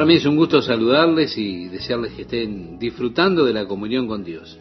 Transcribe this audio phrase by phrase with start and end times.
[0.00, 4.24] Para mí es un gusto saludarles y desearles que estén disfrutando de la comunión con
[4.24, 4.58] Dios.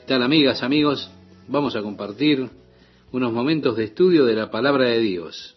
[0.00, 1.12] ¿Qué tal amigas, amigos?
[1.46, 2.50] Vamos a compartir
[3.12, 5.56] unos momentos de estudio de la palabra de Dios.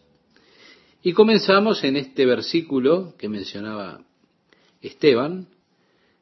[1.01, 4.01] Y comenzamos en este versículo que mencionaba
[4.83, 5.47] Esteban,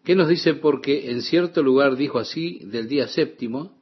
[0.06, 3.78] que nos dice, porque en cierto lugar dijo así del día séptimo,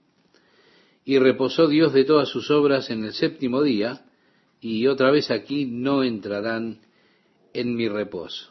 [1.06, 4.06] y reposó Dios de todas sus obras en el séptimo día,
[4.60, 6.80] y otra vez aquí no entrarán
[7.54, 8.51] en mi reposo.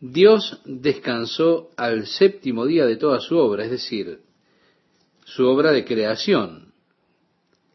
[0.00, 4.20] Dios descansó al séptimo día de toda su obra, es decir,
[5.24, 6.72] su obra de creación.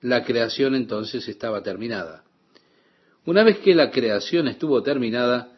[0.01, 2.23] La creación entonces estaba terminada.
[3.25, 5.57] Una vez que la creación estuvo terminada,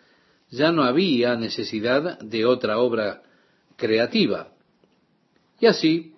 [0.49, 3.23] ya no había necesidad de otra obra
[3.75, 4.49] creativa.
[5.59, 6.13] Y así,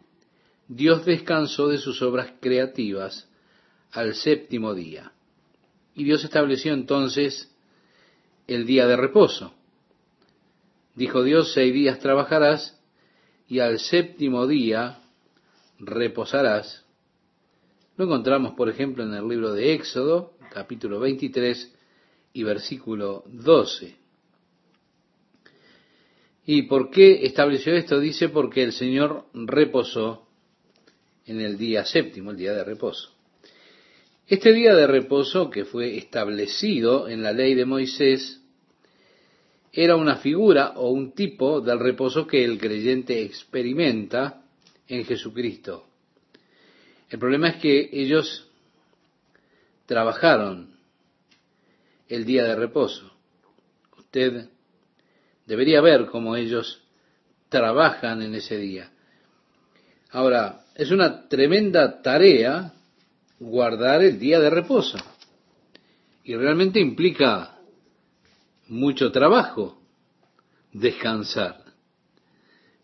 [0.68, 3.30] Dios descansó de sus obras creativas
[3.92, 5.12] al séptimo día.
[5.96, 7.54] Y Dios estableció entonces
[8.48, 9.54] el día de reposo.
[10.98, 12.76] Dijo Dios, seis días trabajarás
[13.48, 15.00] y al séptimo día
[15.78, 16.88] reposarás.
[17.98, 21.72] Lo encontramos, por ejemplo, en el libro de Éxodo, capítulo 23
[22.34, 23.96] y versículo 12.
[26.48, 28.00] ¿Y por qué estableció esto?
[28.00, 30.28] Dice porque el Señor reposó
[31.28, 33.12] en el día séptimo, el día de reposo.
[34.26, 38.37] Este día de reposo que fue establecido en la ley de Moisés
[39.80, 44.42] era una figura o un tipo del reposo que el creyente experimenta
[44.88, 45.86] en Jesucristo.
[47.12, 48.50] El problema es que ellos
[49.86, 50.72] trabajaron
[52.10, 53.14] el día de reposo.
[53.96, 54.50] Usted
[55.46, 56.82] debería ver cómo ellos
[57.48, 58.90] trabajan en ese día.
[60.10, 62.74] Ahora, es una tremenda tarea
[63.40, 64.98] guardar el día de reposo.
[66.24, 67.57] Y realmente implica
[68.70, 69.82] mucho trabajo
[70.72, 71.64] descansar.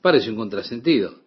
[0.01, 1.23] Parece un contrasentido.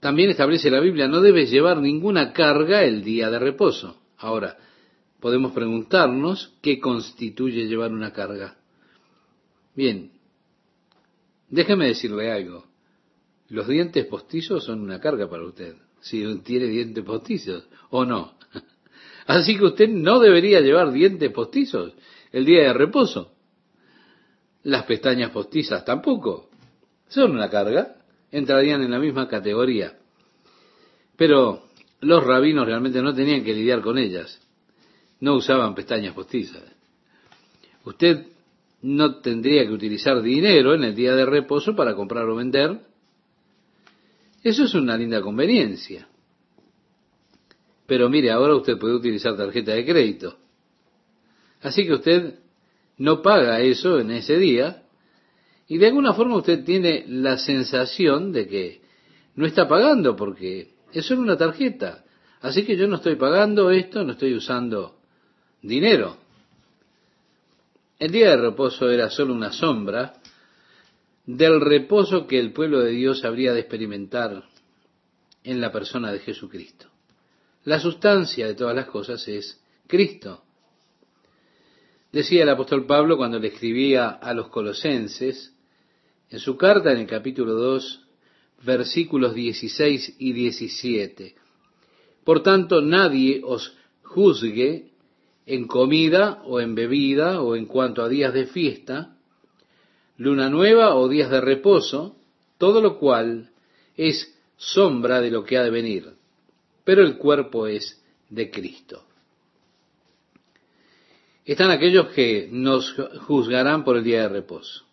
[0.00, 4.00] También establece la Biblia, no debes llevar ninguna carga el día de reposo.
[4.16, 4.56] Ahora,
[5.20, 8.56] podemos preguntarnos qué constituye llevar una carga.
[9.74, 10.10] Bien,
[11.48, 12.64] déjeme decirle algo.
[13.48, 18.39] Los dientes postizos son una carga para usted, si tiene dientes postizos o no.
[19.30, 21.92] Así que usted no debería llevar dientes postizos
[22.32, 23.30] el día de reposo.
[24.64, 26.50] Las pestañas postizas tampoco.
[27.06, 27.94] Son una carga,
[28.32, 29.96] entrarían en la misma categoría.
[31.16, 31.62] Pero
[32.00, 34.40] los rabinos realmente no tenían que lidiar con ellas.
[35.20, 36.64] No usaban pestañas postizas.
[37.84, 38.26] Usted
[38.82, 42.80] no tendría que utilizar dinero en el día de reposo para comprar o vender.
[44.42, 46.09] Eso es una linda conveniencia.
[47.90, 50.36] Pero mire, ahora usted puede utilizar tarjeta de crédito.
[51.60, 52.38] Así que usted
[52.98, 54.84] no paga eso en ese día
[55.66, 58.80] y de alguna forma usted tiene la sensación de que
[59.34, 62.04] no está pagando porque eso es una tarjeta.
[62.42, 65.00] Así que yo no estoy pagando esto, no estoy usando
[65.60, 66.16] dinero.
[67.98, 70.14] El día de reposo era solo una sombra
[71.26, 74.44] del reposo que el pueblo de Dios habría de experimentar
[75.42, 76.89] en la persona de Jesucristo.
[77.64, 80.42] La sustancia de todas las cosas es Cristo.
[82.10, 85.54] Decía el apóstol Pablo cuando le escribía a los colosenses,
[86.30, 88.06] en su carta en el capítulo 2,
[88.62, 91.34] versículos 16 y 17.
[92.24, 94.90] Por tanto, nadie os juzgue
[95.46, 99.16] en comida o en bebida o en cuanto a días de fiesta,
[100.16, 102.16] luna nueva o días de reposo,
[102.58, 103.50] todo lo cual
[103.96, 106.19] es sombra de lo que ha de venir,
[106.84, 109.04] pero el cuerpo es de Cristo.
[111.44, 112.94] Están aquellos que nos
[113.26, 114.84] juzgarán por el día de reposo,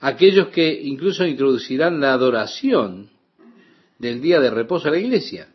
[0.00, 3.10] aquellos que incluso introducirán la adoración
[3.98, 5.48] del día de reposo a la iglesia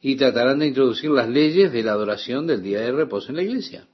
[0.00, 3.42] y tratarán de introducir las leyes de la adoración del día de reposo en la
[3.42, 3.86] iglesia.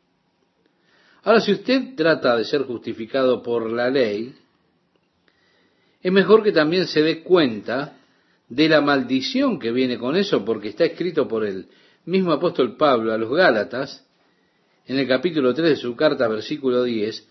[1.23, 4.35] Ahora, si usted trata de ser justificado por la ley,
[6.03, 7.97] es mejor que también se dé cuenta
[8.53, 11.69] de la maldición que viene con eso, porque está escrito por el
[12.05, 14.07] mismo apóstol Pablo a los Gálatas,
[14.87, 17.27] en el capítulo 3 de su carta, versículo 10,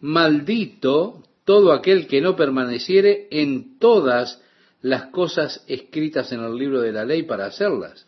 [0.00, 4.42] maldito todo aquel que no permaneciere en todas
[4.82, 8.06] las cosas escritas en el libro de la ley para hacerlas.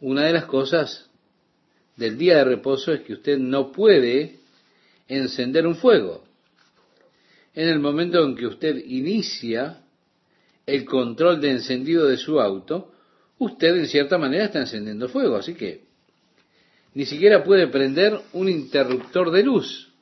[0.00, 1.10] Una de las cosas
[1.96, 4.38] del día de reposo es que usted no puede
[5.08, 6.22] encender un fuego.
[7.52, 9.82] En el momento en que usted inicia
[10.66, 12.92] el control de encendido de su auto,
[13.38, 15.36] usted en cierta manera está encendiendo fuego.
[15.36, 15.86] Así que
[16.94, 19.92] ni siquiera puede prender un interruptor de luz,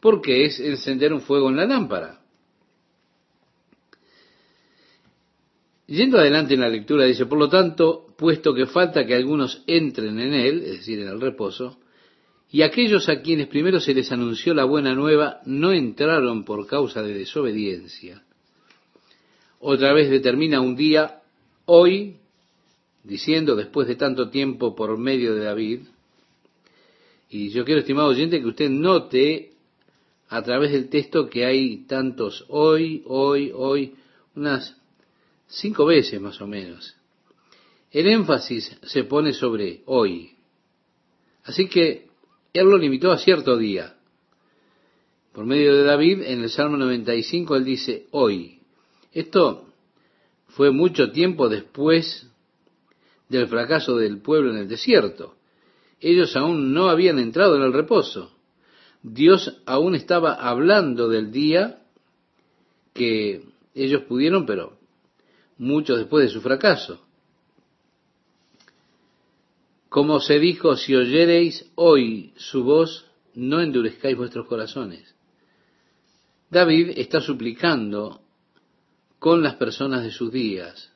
[0.00, 2.20] porque es encender un fuego en la lámpara.
[5.86, 10.20] Yendo adelante en la lectura, dice, por lo tanto, puesto que falta que algunos entren
[10.20, 11.78] en él, es decir, en el reposo,
[12.50, 17.02] y aquellos a quienes primero se les anunció la buena nueva no entraron por causa
[17.02, 18.22] de desobediencia.
[19.60, 21.22] Otra vez determina un día,
[21.64, 22.16] hoy,
[23.02, 25.80] diciendo después de tanto tiempo por medio de David,
[27.30, 29.52] y yo quiero, estimado oyente, que usted note
[30.28, 33.94] a través del texto que hay tantos hoy, hoy, hoy,
[34.34, 34.76] unas
[35.46, 36.94] cinco veces más o menos.
[37.90, 40.32] El énfasis se pone sobre hoy.
[41.44, 42.08] Así que
[42.52, 43.96] él lo limitó a cierto día.
[45.32, 48.57] Por medio de David, en el Salmo 95, él dice hoy.
[49.18, 49.66] Esto
[50.46, 52.30] fue mucho tiempo después
[53.28, 55.34] del fracaso del pueblo en el desierto.
[55.98, 58.30] Ellos aún no habían entrado en el reposo.
[59.02, 61.82] Dios aún estaba hablando del día
[62.94, 63.42] que
[63.74, 64.78] ellos pudieron, pero
[65.56, 67.04] mucho después de su fracaso.
[69.88, 75.12] Como se dijo, si oyereis hoy su voz, no endurezcáis vuestros corazones.
[76.50, 78.22] David está suplicando
[79.18, 80.92] con las personas de sus días.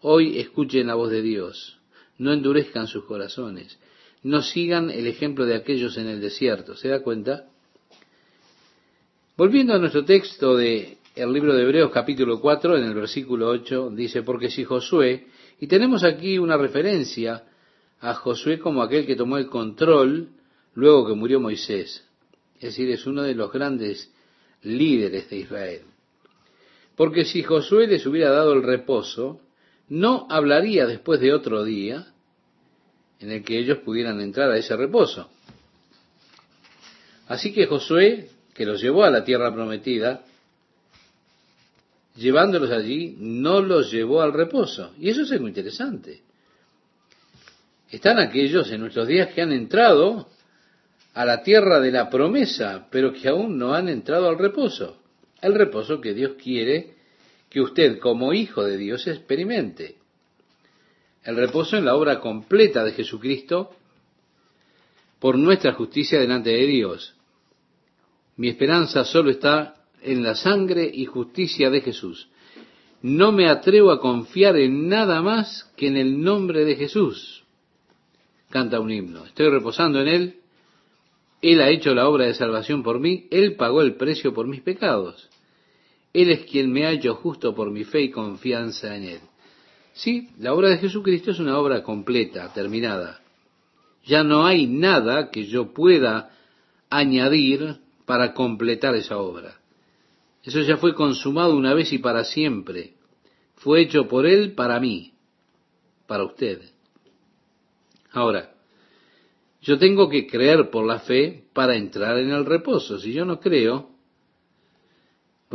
[0.00, 1.78] Hoy escuchen la voz de Dios,
[2.18, 3.78] no endurezcan sus corazones,
[4.22, 6.76] no sigan el ejemplo de aquellos en el desierto.
[6.76, 7.46] ¿Se da cuenta?
[9.36, 13.90] Volviendo a nuestro texto de el libro de Hebreos capítulo 4, en el versículo 8,
[13.94, 15.28] dice, porque si Josué,
[15.60, 17.44] y tenemos aquí una referencia
[18.00, 20.28] a Josué como aquel que tomó el control
[20.74, 22.04] luego que murió Moisés,
[22.56, 24.12] es decir, es uno de los grandes
[24.62, 25.82] líderes de Israel.
[26.96, 29.40] Porque si Josué les hubiera dado el reposo,
[29.88, 32.06] no hablaría después de otro día
[33.20, 35.28] en el que ellos pudieran entrar a ese reposo.
[37.26, 40.24] Así que Josué, que los llevó a la tierra prometida,
[42.16, 44.92] llevándolos allí, no los llevó al reposo.
[44.98, 46.22] Y eso es muy interesante.
[47.90, 50.28] Están aquellos en nuestros días que han entrado
[51.14, 55.03] a la tierra de la promesa, pero que aún no han entrado al reposo.
[55.44, 56.94] El reposo que Dios quiere
[57.50, 59.96] que usted como hijo de Dios experimente.
[61.22, 63.76] El reposo en la obra completa de Jesucristo
[65.18, 67.14] por nuestra justicia delante de Dios.
[68.38, 72.30] Mi esperanza solo está en la sangre y justicia de Jesús.
[73.02, 77.44] No me atrevo a confiar en nada más que en el nombre de Jesús.
[78.48, 79.26] Canta un himno.
[79.26, 80.40] Estoy reposando en Él.
[81.42, 83.28] Él ha hecho la obra de salvación por mí.
[83.30, 85.28] Él pagó el precio por mis pecados.
[86.14, 89.20] Él es quien me ha hecho justo por mi fe y confianza en Él.
[89.94, 93.20] Sí, la obra de Jesucristo es una obra completa, terminada.
[94.04, 96.30] Ya no hay nada que yo pueda
[96.88, 99.60] añadir para completar esa obra.
[100.44, 102.94] Eso ya fue consumado una vez y para siempre.
[103.56, 105.14] Fue hecho por Él para mí,
[106.06, 106.60] para usted.
[108.12, 108.54] Ahora,
[109.62, 113.00] yo tengo que creer por la fe para entrar en el reposo.
[113.00, 113.93] Si yo no creo,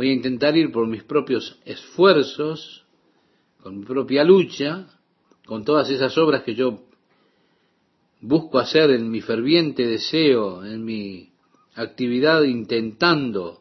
[0.00, 2.86] voy a intentar ir por mis propios esfuerzos,
[3.62, 4.86] con mi propia lucha,
[5.44, 6.84] con todas esas obras que yo
[8.22, 11.34] busco hacer en mi ferviente deseo, en mi
[11.74, 13.60] actividad intentando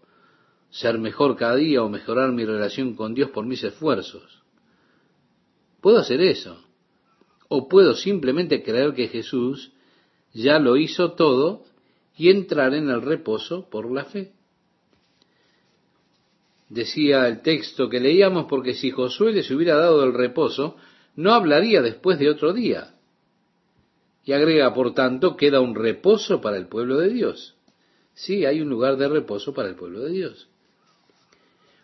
[0.69, 4.41] ser mejor cada día o mejorar mi relación con Dios por mis esfuerzos.
[5.81, 6.63] Puedo hacer eso.
[7.49, 9.73] O puedo simplemente creer que Jesús
[10.31, 11.65] ya lo hizo todo
[12.15, 14.38] y entrar en el reposo por la fe.
[16.69, 20.75] Decía el texto que leíamos, porque si Josué les hubiera dado el reposo,
[21.15, 22.95] no hablaría después de otro día.
[24.23, 27.55] Y agrega, por tanto, queda un reposo para el pueblo de Dios.
[28.13, 30.49] Sí, hay un lugar de reposo para el pueblo de Dios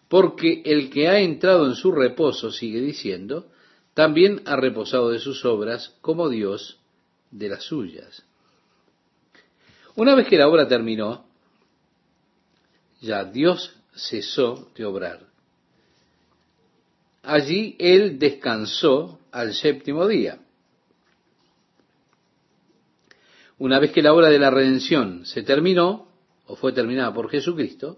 [0.08, 3.48] porque el que ha entrado en su reposo, sigue diciendo,
[3.94, 6.80] también ha reposado de sus obras como Dios
[7.32, 8.24] de las suyas.
[9.96, 11.26] Una vez que la obra terminó,
[13.02, 15.22] ya Dios cesó de obrar.
[17.24, 20.40] Allí Él descansó al séptimo día.
[23.58, 26.08] Una vez que la obra de la redención se terminó,
[26.46, 27.98] o fue terminada por Jesucristo,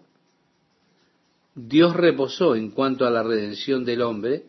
[1.56, 4.46] Dios reposó en cuanto a la redención del hombre,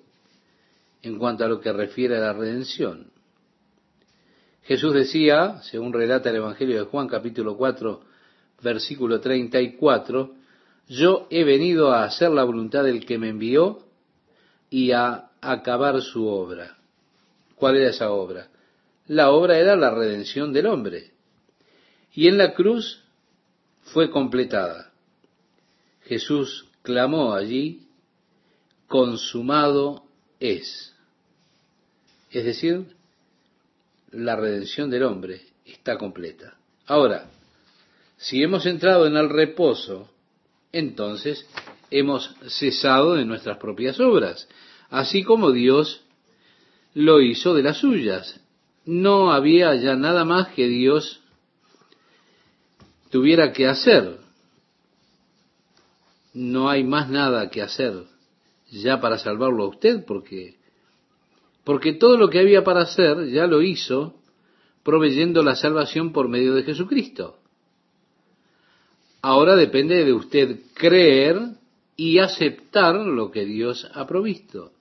[1.02, 3.10] en cuanto a lo que refiere a la redención.
[4.62, 8.02] Jesús decía, según relata el Evangelio de Juan capítulo 4,
[8.62, 10.34] versículo 34,
[10.88, 13.84] yo he venido a hacer la voluntad del que me envió
[14.70, 16.76] y a acabar su obra.
[17.56, 18.48] ¿Cuál era esa obra?
[19.08, 21.10] la obra era la redención del hombre.
[22.12, 23.02] Y en la cruz
[23.82, 24.92] fue completada.
[26.02, 27.86] Jesús clamó allí,
[28.86, 30.04] consumado
[30.40, 30.94] es.
[32.30, 32.94] Es decir,
[34.10, 36.56] la redención del hombre está completa.
[36.86, 37.30] Ahora,
[38.16, 40.10] si hemos entrado en el reposo,
[40.72, 41.46] entonces
[41.90, 44.48] hemos cesado de nuestras propias obras,
[44.90, 46.02] así como Dios
[46.94, 48.40] lo hizo de las suyas.
[48.84, 51.20] No había ya nada más que Dios
[53.10, 54.18] tuviera que hacer.
[56.32, 58.04] No hay más nada que hacer
[58.70, 60.56] ya para salvarlo a usted, porque
[61.64, 64.14] porque todo lo que había para hacer ya lo hizo
[64.82, 67.36] proveyendo la salvación por medio de Jesucristo.
[69.20, 71.36] Ahora depende de usted creer
[71.96, 74.72] y aceptar lo que Dios ha provisto.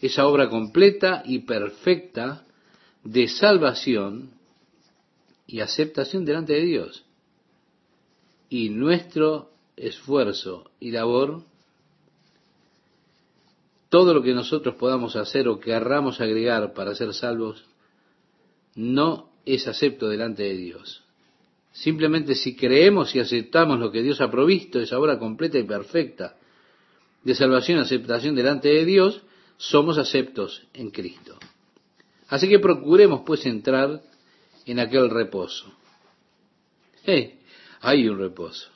[0.00, 2.44] Esa obra completa y perfecta
[3.04, 4.30] de salvación
[5.46, 7.04] y aceptación delante de Dios.
[8.48, 11.42] Y nuestro esfuerzo y labor
[13.90, 17.64] todo lo que nosotros podamos hacer o querramos agregar para ser salvos
[18.76, 21.02] no es acepto delante de Dios.
[21.72, 26.36] Simplemente si creemos y aceptamos lo que Dios ha provisto, esa obra completa y perfecta
[27.22, 29.22] de salvación y aceptación delante de Dios,
[29.56, 31.38] somos aceptos en Cristo.
[32.28, 34.02] Así que procuremos pues entrar
[34.66, 35.72] en aquel reposo.
[37.06, 37.38] ¡Eh!
[37.82, 38.70] Hay un reposo.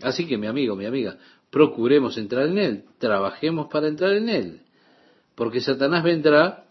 [0.00, 1.18] Así que mi amigo, mi amiga,
[1.50, 4.60] procuremos entrar en él, trabajemos para entrar en él,
[5.34, 6.66] porque Satanás vendrá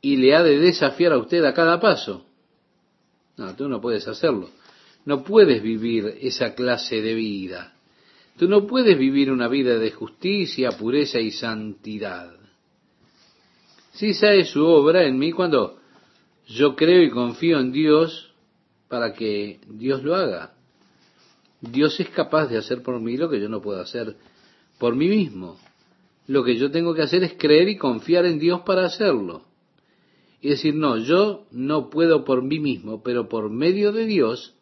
[0.00, 2.24] y le ha de desafiar a usted a cada paso.
[3.36, 4.50] No, tú no puedes hacerlo.
[5.08, 7.72] No puedes vivir esa clase de vida.
[8.36, 12.30] Tú no puedes vivir una vida de justicia, pureza y santidad.
[13.94, 15.78] Si esa es su obra en mí cuando
[16.46, 18.34] yo creo y confío en Dios
[18.88, 20.52] para que Dios lo haga.
[21.62, 24.14] Dios es capaz de hacer por mí lo que yo no puedo hacer
[24.76, 25.58] por mí mismo.
[26.26, 29.46] Lo que yo tengo que hacer es creer y confiar en Dios para hacerlo.
[30.42, 34.54] Y decir, no, yo no puedo por mí mismo, pero por medio de Dios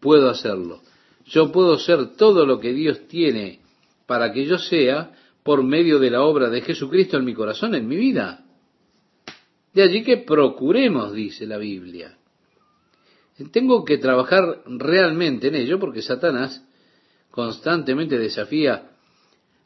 [0.00, 0.82] puedo hacerlo.
[1.26, 3.60] Yo puedo ser todo lo que Dios tiene
[4.06, 5.12] para que yo sea
[5.42, 8.44] por medio de la obra de Jesucristo en mi corazón, en mi vida.
[9.74, 12.16] De allí que procuremos, dice la Biblia.
[13.52, 16.64] Tengo que trabajar realmente en ello porque Satanás
[17.30, 18.90] constantemente desafía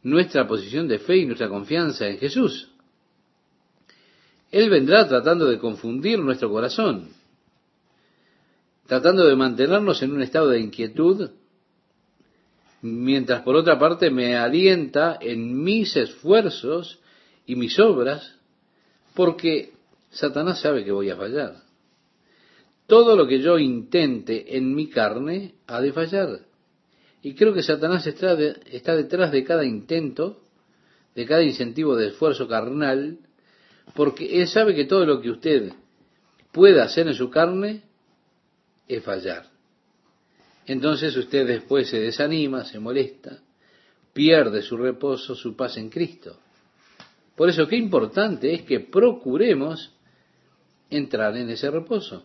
[0.03, 2.71] nuestra posición de fe y nuestra confianza en Jesús.
[4.51, 7.09] Él vendrá tratando de confundir nuestro corazón,
[8.87, 11.31] tratando de mantenernos en un estado de inquietud,
[12.83, 16.99] mientras por otra parte me alienta en mis esfuerzos
[17.47, 18.37] y mis obras,
[19.15, 19.73] porque
[20.11, 21.63] Satanás sabe que voy a fallar
[22.93, 26.41] todo lo que yo intente en mi carne ha de fallar.
[27.23, 28.37] Y creo que Satanás está,
[28.71, 30.43] está detrás de cada intento,
[31.15, 33.17] de cada incentivo de esfuerzo carnal,
[33.95, 35.73] porque él sabe que todo lo que usted
[36.53, 37.83] pueda hacer en su carne
[39.01, 39.47] fallar.
[40.67, 43.39] Entonces usted después se desanima, se molesta,
[44.13, 46.37] pierde su reposo, su paz en Cristo.
[47.37, 49.93] Por eso qué importante es que procuremos
[50.91, 52.25] entrar en ese reposo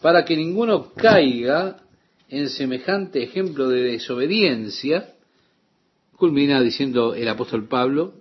[0.00, 1.78] para que ninguno caiga
[2.28, 5.14] en semejante ejemplo de desobediencia,
[6.16, 8.14] culmina diciendo el apóstol Pablo,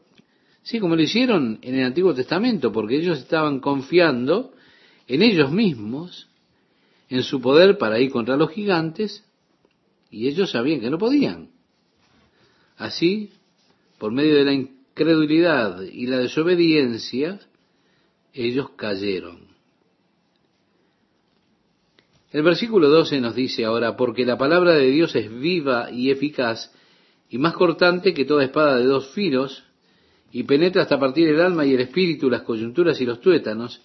[0.63, 4.53] sí, como lo hicieron en el Antiguo Testamento, porque ellos estaban confiando
[5.07, 6.27] en ellos mismos,
[7.09, 9.23] en su poder para ir contra los gigantes,
[10.09, 11.49] y ellos sabían que no podían.
[12.77, 13.31] Así,
[13.97, 17.39] por medio de la incredulidad y la desobediencia,
[18.33, 19.45] ellos cayeron.
[22.31, 26.69] El versículo 12 nos dice ahora, porque la palabra de Dios es viva y eficaz
[27.29, 29.63] y más cortante que toda espada de dos filos
[30.33, 33.81] y penetra hasta partir el alma y el espíritu, las coyunturas y los tuétanos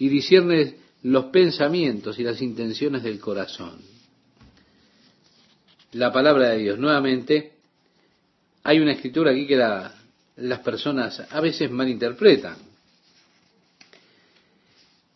[0.00, 3.80] y discierne los pensamientos y las intenciones del corazón.
[5.92, 6.78] La palabra de Dios.
[6.78, 7.52] Nuevamente,
[8.62, 12.56] hay una escritura aquí que las personas a veces malinterpretan.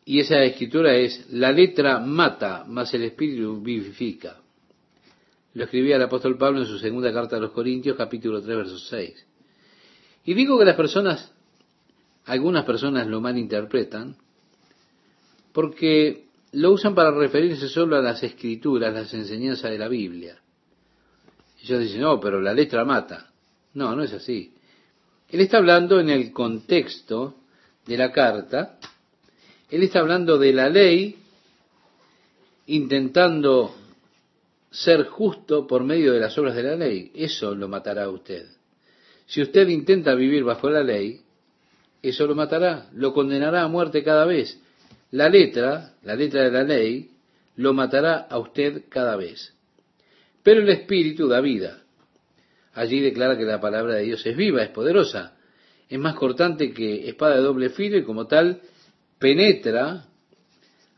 [0.04, 4.40] Y esa escritura es, la letra mata, mas el espíritu vivifica.
[5.54, 8.78] Lo escribía el apóstol Pablo en su segunda carta a los Corintios, capítulo 3, verso
[8.78, 9.26] 6.
[10.26, 11.32] Y digo que las personas,
[12.26, 14.16] algunas personas lo malinterpretan,
[15.56, 20.36] porque lo usan para referirse solo a las escrituras, las enseñanzas de la Biblia.
[21.62, 23.30] Ellos dicen, no, pero la letra mata.
[23.72, 24.52] No, no es así.
[25.30, 27.36] Él está hablando en el contexto
[27.86, 28.78] de la carta,
[29.70, 31.16] Él está hablando de la ley,
[32.66, 33.74] intentando
[34.70, 37.12] ser justo por medio de las obras de la ley.
[37.14, 38.46] Eso lo matará a usted.
[39.24, 41.22] Si usted intenta vivir bajo la ley,
[42.02, 44.60] eso lo matará, lo condenará a muerte cada vez.
[45.16, 47.10] La letra, la letra de la ley,
[47.56, 49.54] lo matará a usted cada vez.
[50.42, 51.84] Pero el Espíritu da vida.
[52.74, 55.34] Allí declara que la palabra de Dios es viva, es poderosa,
[55.88, 58.60] es más cortante que espada de doble filo y como tal
[59.18, 60.04] penetra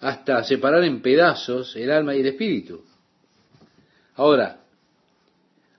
[0.00, 2.84] hasta separar en pedazos el alma y el espíritu.
[4.16, 4.62] Ahora,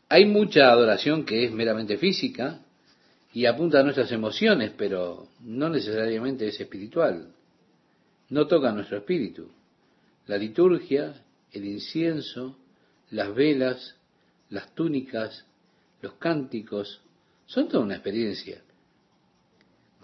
[0.08, 2.62] hay mucha adoración que es meramente física
[3.34, 7.34] y apunta a nuestras emociones, pero no necesariamente es espiritual.
[8.29, 9.50] No toca nuestro espíritu.
[10.27, 11.13] La liturgia,
[11.51, 12.57] el incienso,
[13.12, 13.95] las velas,
[14.50, 15.45] las túnicas,
[16.01, 17.01] los cánticos,
[17.48, 18.62] son toda una experiencia.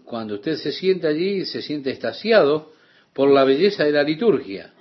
[0.04, 2.72] Cuando usted se sienta allí, se siente estasiado
[3.14, 4.74] por la belleza de la liturgia.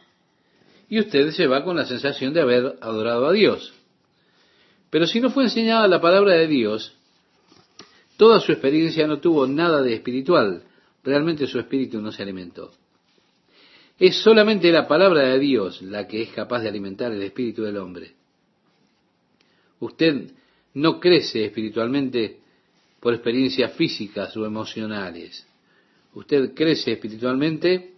[0.88, 3.72] Y usted se va con la sensación de haber adorado a Dios.
[4.90, 6.94] Pero si no fue enseñada la palabra de Dios,
[8.16, 10.62] toda su experiencia no tuvo nada de espiritual.
[11.02, 12.72] Realmente su espíritu no se alimentó.
[13.98, 17.76] Es solamente la palabra de Dios la que es capaz de alimentar el espíritu del
[17.76, 18.14] hombre.
[19.78, 20.32] Usted
[20.74, 22.40] no crece espiritualmente
[23.00, 25.46] por experiencias físicas o emocionales.
[26.14, 27.94] Usted crece espiritualmente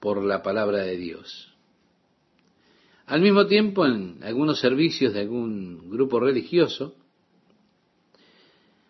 [0.00, 1.52] por la palabra de Dios.
[3.06, 6.94] Al mismo tiempo, en algunos servicios de algún grupo religioso,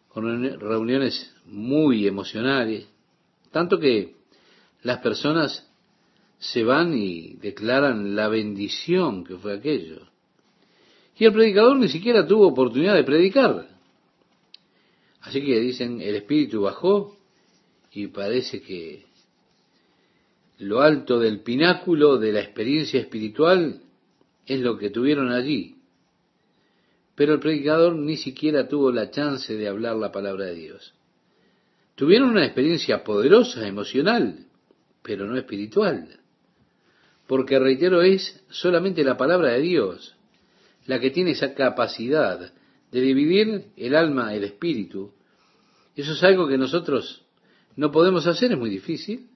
[0.09, 2.87] con reuniones muy emocionales,
[3.51, 4.22] tanto que
[4.83, 5.69] las personas
[6.39, 10.09] se van y declaran la bendición que fue aquello.
[11.17, 13.69] Y el predicador ni siquiera tuvo oportunidad de predicar.
[15.21, 17.17] Así que dicen, el espíritu bajó
[17.93, 19.05] y parece que
[20.59, 23.83] lo alto del pináculo de la experiencia espiritual
[24.47, 25.77] es lo que tuvieron allí.
[27.15, 30.95] Pero el predicador ni siquiera tuvo la chance de hablar la palabra de Dios.
[31.95, 34.47] Tuvieron una experiencia poderosa, emocional,
[35.03, 36.21] pero no espiritual.
[37.27, 40.17] Porque, reitero, es solamente la palabra de Dios
[40.87, 42.53] la que tiene esa capacidad
[42.91, 45.13] de dividir el alma, el espíritu.
[45.95, 47.25] Eso es algo que nosotros
[47.77, 49.29] no podemos hacer, es muy difícil.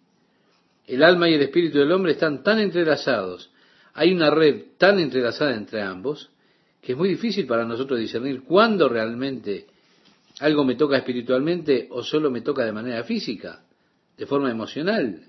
[0.86, 3.50] El alma y el espíritu del hombre están tan entrelazados,
[3.94, 6.30] hay una red tan entrelazada entre ambos,
[6.82, 9.66] que es muy difícil para nosotros discernir cuándo realmente
[10.40, 13.64] algo me toca espiritualmente o solo me toca de manera física,
[14.16, 15.22] de forma emocional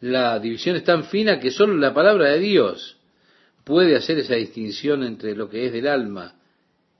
[0.00, 2.96] la división es tan fina que solo la palabra de Dios
[3.64, 6.34] puede hacer esa distinción entre lo que es del alma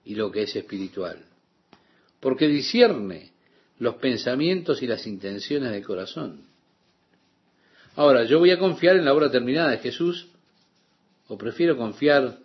[0.05, 1.19] y lo que es espiritual.
[2.21, 3.33] Porque discierne
[3.79, 6.47] los pensamientos y las intenciones del corazón.
[7.97, 10.29] Ahora, ¿yo voy a confiar en la obra terminada de Jesús
[11.29, 12.39] o prefiero confiar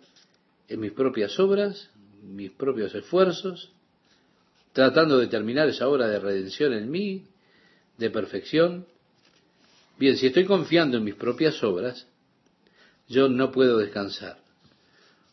[0.68, 1.90] en mis propias obras,
[2.22, 3.72] mis propios esfuerzos,
[4.72, 7.24] tratando de terminar esa obra de redención en mí,
[7.98, 8.86] de perfección?
[10.00, 12.06] Bien, si estoy confiando en mis propias obras,
[13.06, 14.38] yo no puedo descansar,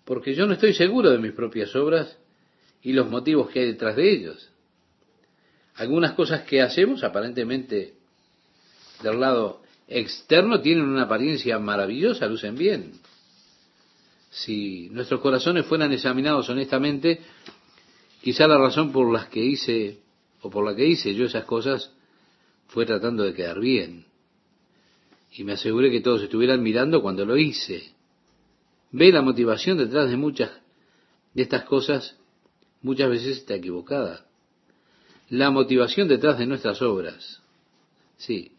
[0.04, 2.18] porque yo no estoy seguro de mis propias obras
[2.82, 4.50] y los motivos que hay detrás de ellos.
[5.76, 7.94] Algunas cosas que hacemos, aparentemente
[9.02, 12.92] del lado externo, tienen una apariencia maravillosa, lucen bien.
[14.32, 17.22] Si nuestros corazones fueran examinados honestamente,
[18.22, 20.02] quizá la razón por las que hice
[20.42, 21.90] o por la que hice yo esas cosas
[22.68, 24.08] fue tratando de quedar bien
[25.32, 27.92] y me aseguré que todos estuvieran mirando cuando lo hice.
[28.92, 30.52] Ve la motivación detrás de muchas
[31.34, 32.18] de estas cosas,
[32.82, 34.26] muchas veces está equivocada.
[35.30, 37.42] La motivación detrás de nuestras obras.
[38.18, 38.52] Sí.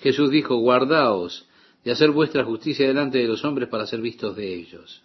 [0.00, 1.46] Jesús dijo, guardaos
[1.84, 5.02] de hacer vuestra justicia delante de los hombres para ser vistos de ellos.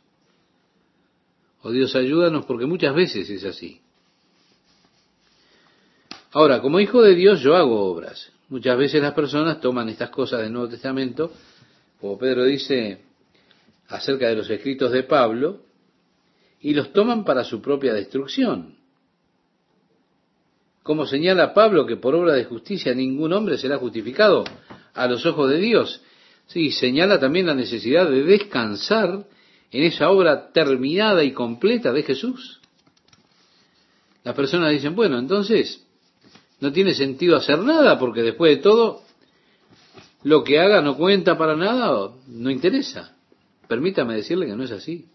[1.62, 3.82] Oh Dios, ayúdanos porque muchas veces es así.
[6.32, 8.32] Ahora, como hijo de Dios yo hago obras.
[8.50, 11.32] Muchas veces las personas toman estas cosas del Nuevo Testamento,
[12.02, 13.00] como Pedro dice
[13.88, 15.62] acerca de los escritos de Pablo,
[16.62, 18.76] y los toman para su propia destrucción.
[20.82, 24.44] Como señala Pablo que por obra de justicia ningún hombre será justificado
[24.96, 26.02] a los ojos de Dios.
[26.48, 29.28] Sí, señala también la necesidad de descansar
[29.72, 32.60] en esa obra terminada y completa de Jesús.
[34.24, 35.86] Las personas dicen, bueno, entonces,
[36.60, 39.02] no tiene sentido hacer nada porque después de todo,
[40.24, 43.16] lo que haga no cuenta para nada o no interesa.
[43.68, 45.08] Permítame decirle que no es así.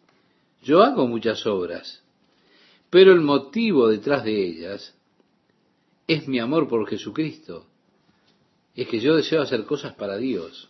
[0.63, 2.03] Yo hago muchas obras,
[2.89, 4.95] pero el motivo detrás de ellas
[6.07, 7.67] es mi amor por Jesucristo.
[8.75, 10.69] es que yo deseo hacer cosas para Dios.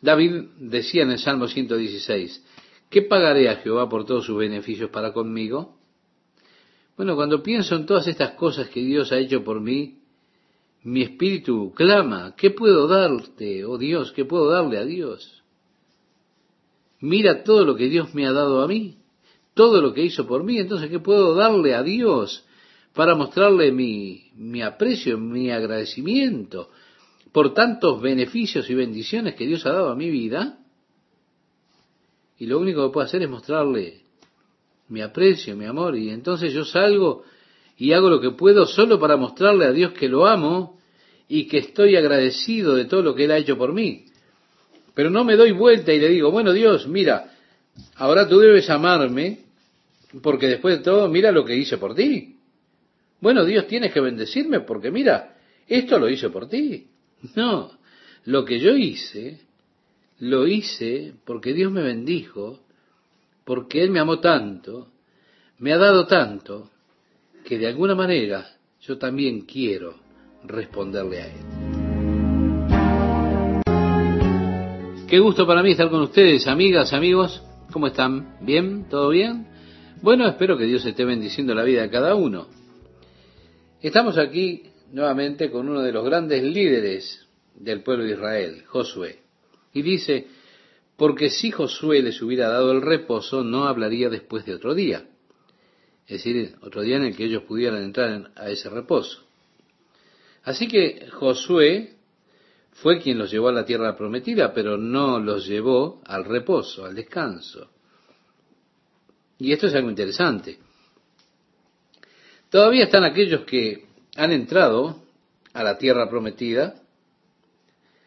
[0.00, 2.44] David decía en el Salmo 116,
[2.88, 5.79] ¿qué pagaré a Jehová por todos sus beneficios para conmigo?
[7.00, 10.00] Bueno, cuando pienso en todas estas cosas que Dios ha hecho por mí,
[10.82, 14.12] mi espíritu clama, ¿qué puedo darte, oh Dios?
[14.12, 15.42] ¿Qué puedo darle a Dios?
[17.00, 18.98] Mira todo lo que Dios me ha dado a mí,
[19.54, 22.44] todo lo que hizo por mí, entonces ¿qué puedo darle a Dios
[22.92, 26.68] para mostrarle mi, mi aprecio, mi agradecimiento
[27.32, 30.58] por tantos beneficios y bendiciones que Dios ha dado a mi vida?
[32.36, 34.09] Y lo único que puedo hacer es mostrarle
[34.90, 37.24] mi aprecio, mi amor, y entonces yo salgo
[37.78, 40.78] y hago lo que puedo solo para mostrarle a Dios que lo amo
[41.28, 44.04] y que estoy agradecido de todo lo que Él ha hecho por mí.
[44.94, 47.32] Pero no me doy vuelta y le digo, bueno Dios, mira,
[47.94, 49.38] ahora tú debes amarme
[50.22, 52.36] porque después de todo, mira lo que hice por ti.
[53.20, 55.36] Bueno Dios, tienes que bendecirme porque mira,
[55.68, 56.86] esto lo hice por ti.
[57.36, 57.70] No,
[58.24, 59.40] lo que yo hice,
[60.20, 62.60] lo hice porque Dios me bendijo,
[63.50, 64.92] porque Él me amó tanto,
[65.58, 66.70] me ha dado tanto,
[67.44, 68.46] que de alguna manera
[68.80, 69.96] yo también quiero
[70.44, 71.40] responderle a Él.
[75.08, 77.42] Qué gusto para mí estar con ustedes, amigas, amigos.
[77.72, 78.36] ¿Cómo están?
[78.40, 78.88] ¿Bien?
[78.88, 79.48] ¿Todo bien?
[80.00, 82.46] Bueno, espero que Dios esté bendiciendo la vida de cada uno.
[83.82, 89.18] Estamos aquí nuevamente con uno de los grandes líderes del pueblo de Israel, Josué.
[89.72, 90.28] Y dice,
[91.00, 95.06] porque si Josué les hubiera dado el reposo, no hablaría después de otro día
[96.10, 99.22] es decir, otro día en el que ellos pudieran entrar a ese reposo.
[100.42, 101.94] Así que Josué
[102.72, 106.96] fue quien los llevó a la tierra prometida, pero no los llevó al reposo, al
[106.96, 107.70] descanso.
[109.38, 110.58] Y esto es algo interesante.
[112.48, 113.86] Todavía están aquellos que
[114.16, 115.04] han entrado
[115.52, 116.82] a la tierra prometida,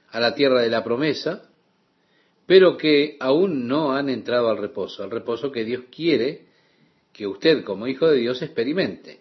[0.09, 1.49] a la tierra de la promesa,
[2.45, 6.45] pero que aún no han entrado al reposo, al reposo que Dios quiere
[7.13, 9.19] que usted como hijo de Dios experimente.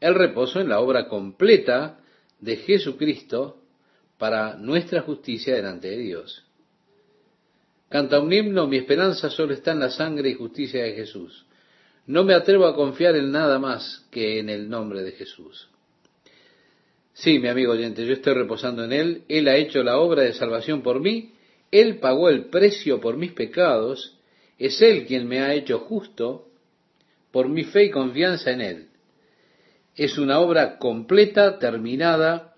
[0.00, 2.00] El reposo en la obra completa
[2.40, 3.58] de Jesucristo
[4.18, 6.44] para nuestra justicia delante de Dios.
[7.88, 11.46] Canta un himno, mi esperanza solo está en la sangre y justicia de Jesús.
[12.06, 15.68] No me atrevo a confiar en nada más que en el nombre de Jesús.
[17.12, 19.22] Sí, mi amigo oyente, yo estoy reposando en Él.
[19.28, 21.32] Él ha hecho la obra de salvación por mí.
[21.70, 24.18] Él pagó el precio por mis pecados.
[24.58, 26.48] Es Él quien me ha hecho justo
[27.30, 28.88] por mi fe y confianza en Él.
[29.94, 32.54] Es una obra completa, terminada.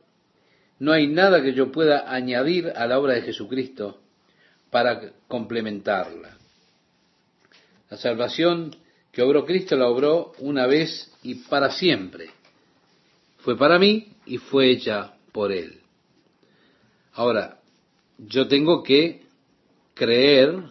[0.78, 4.00] No hay nada que yo pueda añadir a la obra de Jesucristo
[4.70, 6.36] para complementarla.
[7.90, 8.76] La salvación
[9.12, 12.30] que obró Cristo la obró una vez y para siempre.
[13.38, 15.80] Fue para mí y fue hecha por Él.
[17.14, 17.57] Ahora,
[18.18, 19.22] yo tengo que
[19.94, 20.62] creer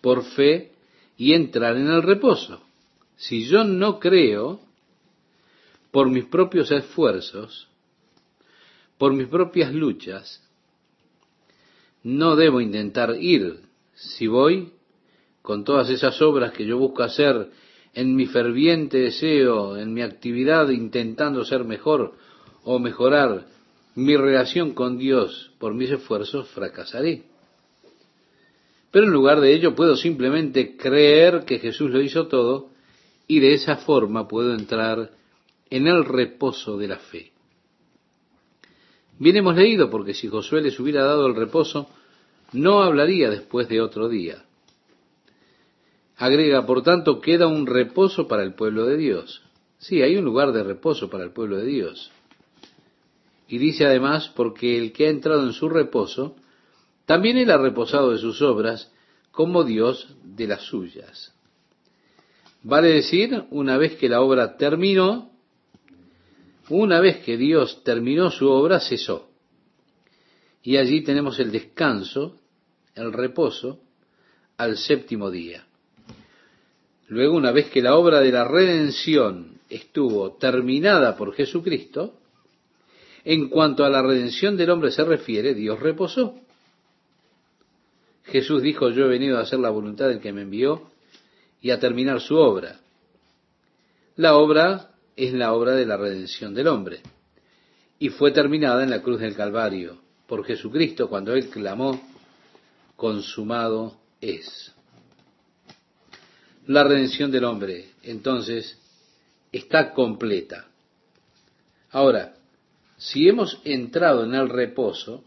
[0.00, 0.72] por fe
[1.16, 2.60] y entrar en el reposo.
[3.16, 4.60] Si yo no creo
[5.90, 7.68] por mis propios esfuerzos,
[8.98, 10.42] por mis propias luchas,
[12.02, 13.60] no debo intentar ir.
[13.94, 14.72] Si voy
[15.42, 17.50] con todas esas obras que yo busco hacer
[17.94, 22.14] en mi ferviente deseo, en mi actividad intentando ser mejor
[22.64, 23.46] o mejorar
[23.98, 27.24] mi relación con Dios por mis esfuerzos, fracasaré.
[28.92, 32.68] Pero en lugar de ello puedo simplemente creer que Jesús lo hizo todo
[33.26, 35.10] y de esa forma puedo entrar
[35.68, 37.32] en el reposo de la fe.
[39.18, 41.90] Bien hemos leído, porque si Josué les hubiera dado el reposo,
[42.52, 44.44] no hablaría después de otro día.
[46.16, 49.42] Agrega, por tanto, queda un reposo para el pueblo de Dios.
[49.78, 52.12] Sí, hay un lugar de reposo para el pueblo de Dios.
[53.48, 56.36] Y dice además, porque el que ha entrado en su reposo,
[57.06, 58.92] también él ha reposado de sus obras,
[59.30, 61.34] como Dios de las suyas.
[62.62, 65.30] Vale decir, una vez que la obra terminó,
[66.68, 69.30] una vez que Dios terminó su obra, cesó.
[70.62, 72.36] Y allí tenemos el descanso,
[72.94, 73.80] el reposo,
[74.58, 75.64] al séptimo día.
[77.06, 82.17] Luego, una vez que la obra de la redención estuvo terminada por Jesucristo,
[83.24, 86.34] en cuanto a la redención del hombre se refiere, Dios reposó.
[88.24, 90.90] Jesús dijo, yo he venido a hacer la voluntad del que me envió
[91.60, 92.80] y a terminar su obra.
[94.16, 97.00] La obra es la obra de la redención del hombre
[97.98, 102.00] y fue terminada en la cruz del Calvario por Jesucristo cuando Él clamó,
[102.96, 104.72] consumado es.
[106.66, 108.78] La redención del hombre, entonces,
[109.50, 110.66] está completa.
[111.90, 112.34] Ahora,
[112.98, 115.24] Si hemos entrado en el reposo,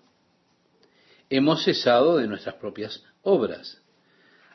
[1.30, 3.82] hemos cesado de nuestras propias obras,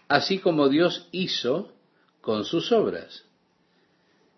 [0.07, 1.73] así como Dios hizo
[2.21, 3.25] con sus obras.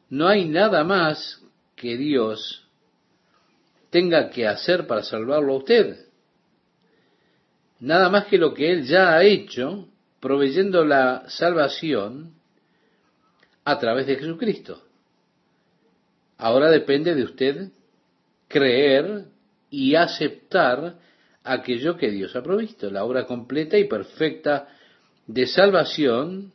[0.09, 1.43] No hay nada más
[1.75, 2.65] que Dios
[3.91, 6.07] tenga que hacer para salvarlo a usted.
[7.81, 9.89] Nada más que lo que Él ya ha hecho,
[10.21, 12.35] proveyendo la salvación
[13.65, 14.83] a través de Jesucristo.
[16.37, 17.73] Ahora depende de usted
[18.49, 19.27] creer
[19.71, 20.97] y aceptar
[21.45, 24.69] aquello que Dios ha provisto, la obra completa y perfecta
[25.27, 26.53] de salvación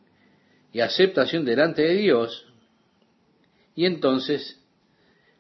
[0.71, 2.45] y aceptación delante de Dios.
[3.75, 4.60] Y entonces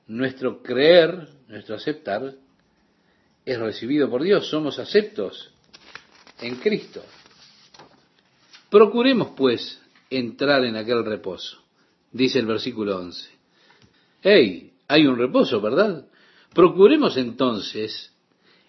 [0.07, 2.35] nuestro creer, nuestro aceptar,
[3.45, 5.51] es recibido por Dios, somos aceptos
[6.39, 7.03] en Cristo.
[8.69, 11.61] Procuremos pues entrar en aquel reposo,
[12.11, 13.29] dice el versículo 11.
[14.21, 16.05] Hey, hay un reposo, ¿verdad?
[16.53, 18.13] Procuremos entonces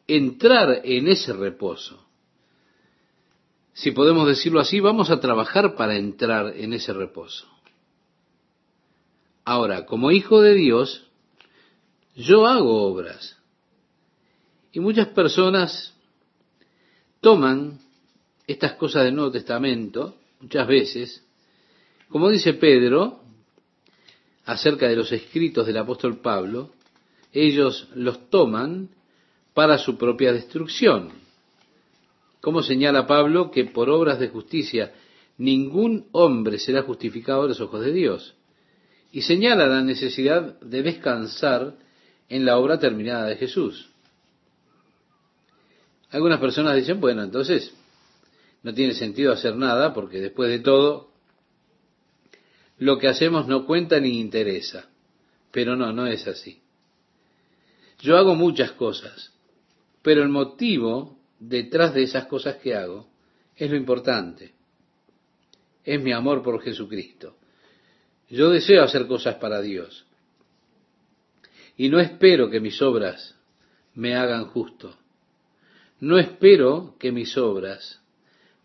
[0.07, 2.05] entrar en ese reposo.
[3.73, 7.49] Si podemos decirlo así, vamos a trabajar para entrar en ese reposo.
[9.45, 11.07] Ahora, como hijo de Dios,
[12.15, 13.37] yo hago obras.
[14.73, 15.95] Y muchas personas
[17.21, 17.81] toman
[18.47, 21.25] estas cosas del Nuevo Testamento, muchas veces,
[22.09, 23.21] como dice Pedro,
[24.45, 26.71] acerca de los escritos del apóstol Pablo,
[27.35, 28.91] ellos los toman
[29.53, 31.11] para su propia destrucción.
[32.41, 34.93] Como señala Pablo que por obras de justicia
[35.37, 38.35] ningún hombre será justificado a los ojos de Dios.
[39.13, 41.75] Y señala la necesidad de descansar
[42.29, 43.91] en la obra terminada de Jesús.
[46.11, 47.75] Algunas personas dicen, bueno, entonces
[48.63, 51.11] no tiene sentido hacer nada porque después de todo
[52.79, 54.89] lo que hacemos no cuenta ni interesa.
[55.51, 56.64] Pero no, no es así.
[58.01, 59.33] Yo hago muchas cosas,
[60.03, 63.09] pero el motivo detrás de esas cosas que hago
[63.57, 64.55] es lo importante.
[65.85, 67.37] Es mi amor por Jesucristo.
[68.29, 70.07] Yo deseo hacer cosas para Dios.
[71.77, 73.37] Y no espero que mis obras
[73.95, 74.97] me hagan justo.
[76.01, 78.03] No espero que mis obras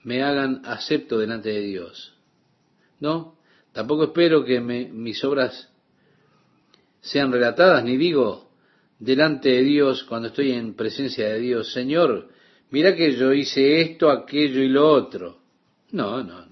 [0.03, 2.13] me hagan acepto delante de Dios.
[2.99, 3.37] No,
[3.73, 5.71] tampoco espero que mis obras
[7.01, 8.48] sean relatadas, ni digo,
[8.99, 12.29] delante de Dios, cuando estoy en presencia de Dios, Señor,
[12.69, 15.39] mira que yo hice esto, aquello y lo otro.
[15.91, 16.49] No, no, no.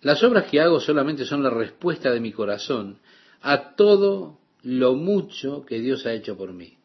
[0.00, 2.98] Las obras que hago solamente son la respuesta de mi corazón
[3.40, 6.76] a todo lo mucho que Dios ha hecho por mí.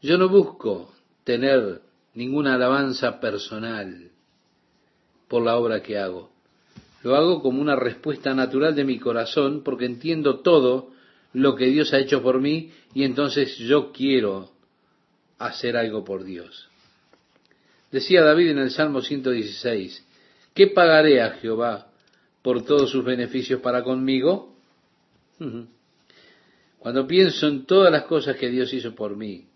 [0.00, 0.92] Yo no busco
[1.24, 1.80] tener
[2.14, 4.10] ninguna alabanza personal
[5.26, 6.30] por la obra que hago.
[7.02, 10.90] Lo hago como una respuesta natural de mi corazón porque entiendo todo
[11.32, 14.50] lo que Dios ha hecho por mí y entonces yo quiero
[15.38, 16.68] hacer algo por Dios.
[17.90, 20.04] Decía David en el Salmo 116,
[20.54, 21.90] ¿qué pagaré a Jehová
[22.42, 24.56] por todos sus beneficios para conmigo?
[26.78, 29.46] Cuando pienso en todas las cosas que Dios hizo por mí,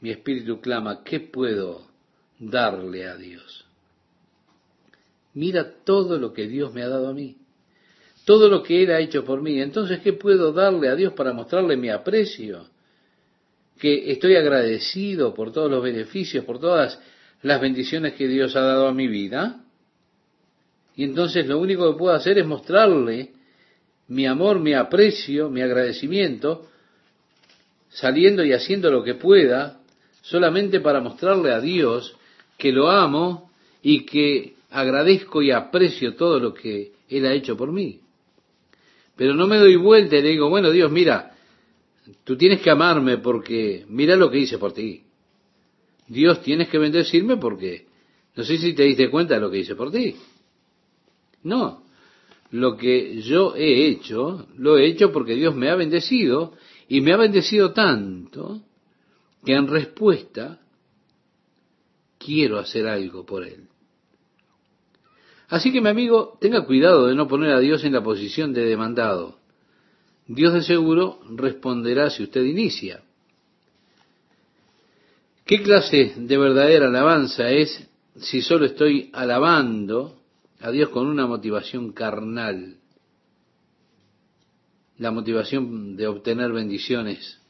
[0.00, 1.86] mi espíritu clama, ¿qué puedo
[2.38, 3.64] darle a Dios?
[5.34, 7.36] Mira todo lo que Dios me ha dado a mí
[8.24, 9.60] todo lo que Él ha hecho por mí.
[9.60, 12.66] Entonces, ¿qué puedo darle a Dios para mostrarle mi aprecio?
[13.78, 17.00] Que estoy agradecido por todos los beneficios, por todas
[17.42, 19.64] las bendiciones que Dios ha dado a mi vida.
[20.94, 23.32] Y entonces lo único que puedo hacer es mostrarle
[24.08, 26.68] mi amor, mi aprecio, mi agradecimiento,
[27.88, 29.80] saliendo y haciendo lo que pueda,
[30.20, 32.14] solamente para mostrarle a Dios
[32.56, 33.50] que lo amo
[33.82, 38.01] y que agradezco y aprecio todo lo que Él ha hecho por mí.
[39.22, 41.36] Pero no me doy vuelta y le digo, bueno Dios, mira,
[42.24, 45.04] tú tienes que amarme porque mira lo que hice por ti.
[46.08, 47.86] Dios, tienes que bendecirme porque
[48.34, 50.16] no sé si te diste cuenta de lo que hice por ti.
[51.44, 51.84] No,
[52.50, 56.54] lo que yo he hecho, lo he hecho porque Dios me ha bendecido
[56.88, 58.62] y me ha bendecido tanto
[59.44, 60.58] que en respuesta
[62.18, 63.68] quiero hacer algo por Él.
[65.52, 68.64] Así que mi amigo, tenga cuidado de no poner a Dios en la posición de
[68.64, 69.36] demandado.
[70.26, 73.02] Dios de seguro responderá si usted inicia.
[75.44, 77.86] ¿Qué clase de verdadera alabanza es
[78.16, 80.22] si solo estoy alabando
[80.58, 82.78] a Dios con una motivación carnal?
[84.96, 87.42] La motivación de obtener bendiciones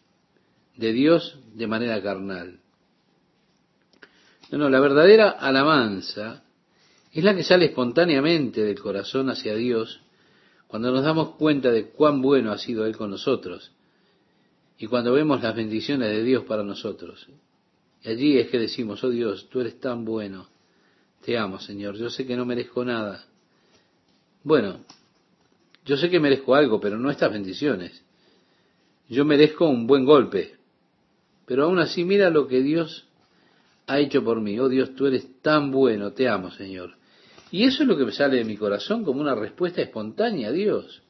[0.77, 2.59] de Dios de manera carnal.
[4.51, 6.42] No, no, la verdadera alabanza
[7.19, 10.01] es la que sale espontáneamente del corazón hacia Dios
[10.67, 13.73] cuando nos damos cuenta de cuán bueno ha sido Él con nosotros
[14.79, 17.29] y cuando vemos las bendiciones de Dios para nosotros.
[18.03, 20.49] Y allí es que decimos, oh Dios, tú eres tan bueno,
[21.25, 23.25] te amo Señor, yo sé que no merezco nada.
[24.43, 24.81] Bueno,
[25.85, 28.03] yo sé que merezco algo, pero no estas bendiciones.
[29.09, 30.57] Yo merezco un buen golpe,
[31.47, 33.07] pero aún así mira lo que Dios
[33.87, 34.59] ha hecho por mí.
[34.59, 36.97] Oh Dios, tú eres tan bueno, te amo Señor.
[37.53, 40.53] Y eso es lo que me sale de mi corazón como una respuesta espontánea a
[40.53, 41.03] Dios.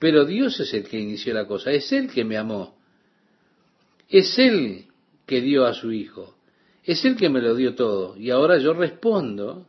[0.00, 2.76] Pero Dios es el que inició la cosa, es Él que me amó.
[4.08, 4.86] Es Él
[5.24, 6.34] que dio a su Hijo.
[6.82, 8.16] Es Él que me lo dio todo.
[8.16, 9.68] Y ahora yo respondo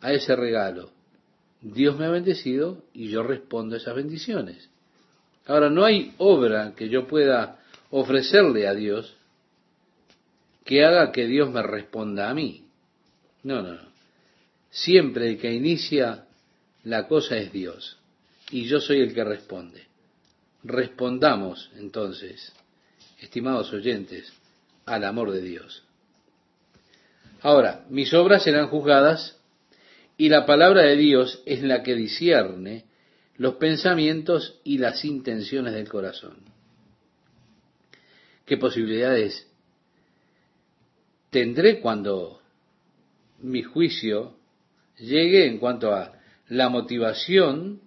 [0.00, 0.90] a ese regalo.
[1.60, 4.70] Dios me ha bendecido y yo respondo a esas bendiciones.
[5.46, 9.16] Ahora, no hay obra que yo pueda ofrecerle a Dios
[10.64, 12.64] que haga que Dios me responda a mí.
[13.42, 13.89] No, no, no.
[14.70, 16.26] Siempre el que inicia
[16.84, 17.98] la cosa es Dios
[18.50, 19.86] y yo soy el que responde.
[20.62, 22.52] Respondamos entonces,
[23.20, 24.32] estimados oyentes,
[24.86, 25.84] al amor de Dios.
[27.42, 29.38] Ahora, mis obras serán juzgadas
[30.16, 32.84] y la palabra de Dios es la que discierne
[33.36, 36.36] los pensamientos y las intenciones del corazón.
[38.44, 39.48] ¿Qué posibilidades
[41.30, 42.42] tendré cuando
[43.38, 44.39] mi juicio
[45.00, 46.12] llegue en cuanto a
[46.48, 47.80] la motivación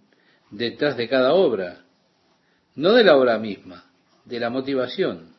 [0.52, 1.86] detrás de cada obra?
[2.76, 3.86] No de la obra misma,
[4.26, 5.34] de la motivación.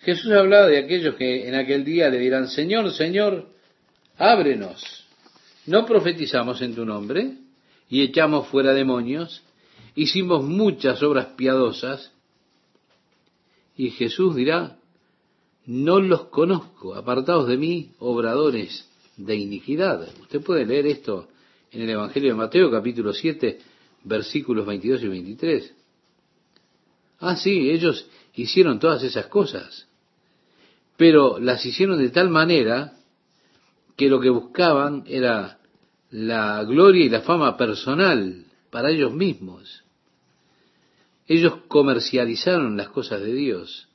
[0.00, 3.48] Jesús hablaba de aquellos que en aquel día le dirán, Señor, Señor,
[4.16, 5.04] ábrenos.
[5.66, 7.38] ¿No profetizamos en tu nombre?
[7.88, 9.42] Y echamos fuera demonios,
[9.96, 12.12] hicimos muchas obras piadosas.
[13.76, 14.76] Y Jesús dirá,
[15.66, 20.08] no los conozco, apartados de mí, obradores de iniquidad.
[20.20, 21.28] Usted puede leer esto
[21.70, 23.58] en el Evangelio de Mateo, capítulo 7,
[24.04, 25.74] versículos 22 y 23.
[27.20, 29.86] Ah, sí, ellos hicieron todas esas cosas
[30.96, 32.94] pero las hicieron de tal manera
[33.96, 35.58] que lo que buscaban era
[36.10, 39.84] la gloria y la fama personal para ellos mismos.
[41.26, 43.88] Ellos comercializaron las cosas de Dios,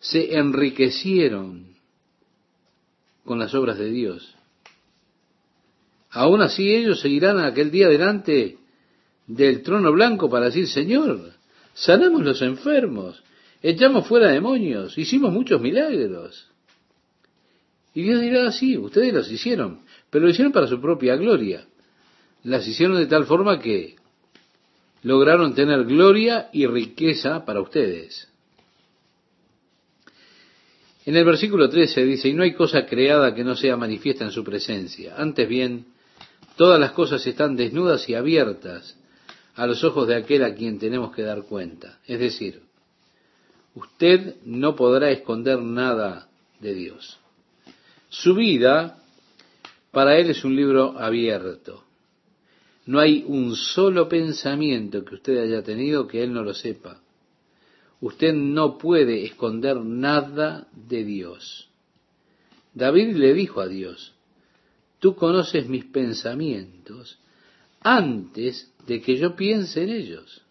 [0.00, 1.76] se enriquecieron
[3.24, 4.34] con las obras de Dios.
[6.10, 8.56] Aún así ellos seguirán aquel día delante
[9.26, 11.32] del trono blanco para decir, Señor,
[11.74, 13.22] sanamos los enfermos,
[13.62, 16.48] echamos fuera demonios, hicimos muchos milagros.
[17.94, 21.66] Y Dios dirá, sí, ustedes los hicieron, pero lo hicieron para su propia gloria.
[22.44, 23.96] Las hicieron de tal forma que
[25.02, 28.28] lograron tener gloria y riqueza para ustedes.
[31.04, 34.30] En el versículo 13 dice, y no hay cosa creada que no sea manifiesta en
[34.30, 35.14] su presencia.
[35.16, 35.86] Antes bien,
[36.58, 38.98] todas las cosas están desnudas y abiertas
[39.54, 42.00] a los ojos de aquel a quien tenemos que dar cuenta.
[42.04, 42.62] Es decir,
[43.76, 47.20] usted no podrá esconder nada de Dios.
[48.08, 48.98] Su vida
[49.92, 51.84] para él es un libro abierto.
[52.86, 57.00] No hay un solo pensamiento que usted haya tenido que él no lo sepa.
[58.00, 61.68] Usted no puede esconder nada de Dios.
[62.74, 64.17] David le dijo a Dios,
[64.98, 67.18] tú conoces mis pensamientos
[67.80, 70.42] antes de que yo piense en ellos.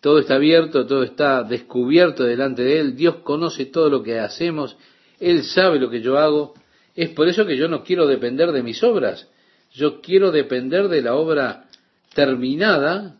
[0.00, 2.96] Todo está abierto, todo está descubierto delante de Él.
[2.96, 4.76] Dios conoce todo lo que hacemos
[5.20, 6.54] él sabe lo que yo hago.
[6.94, 9.28] Es por eso que yo no quiero depender de mis obras.
[9.72, 11.68] Yo quiero depender de la obra
[12.14, 13.16] terminada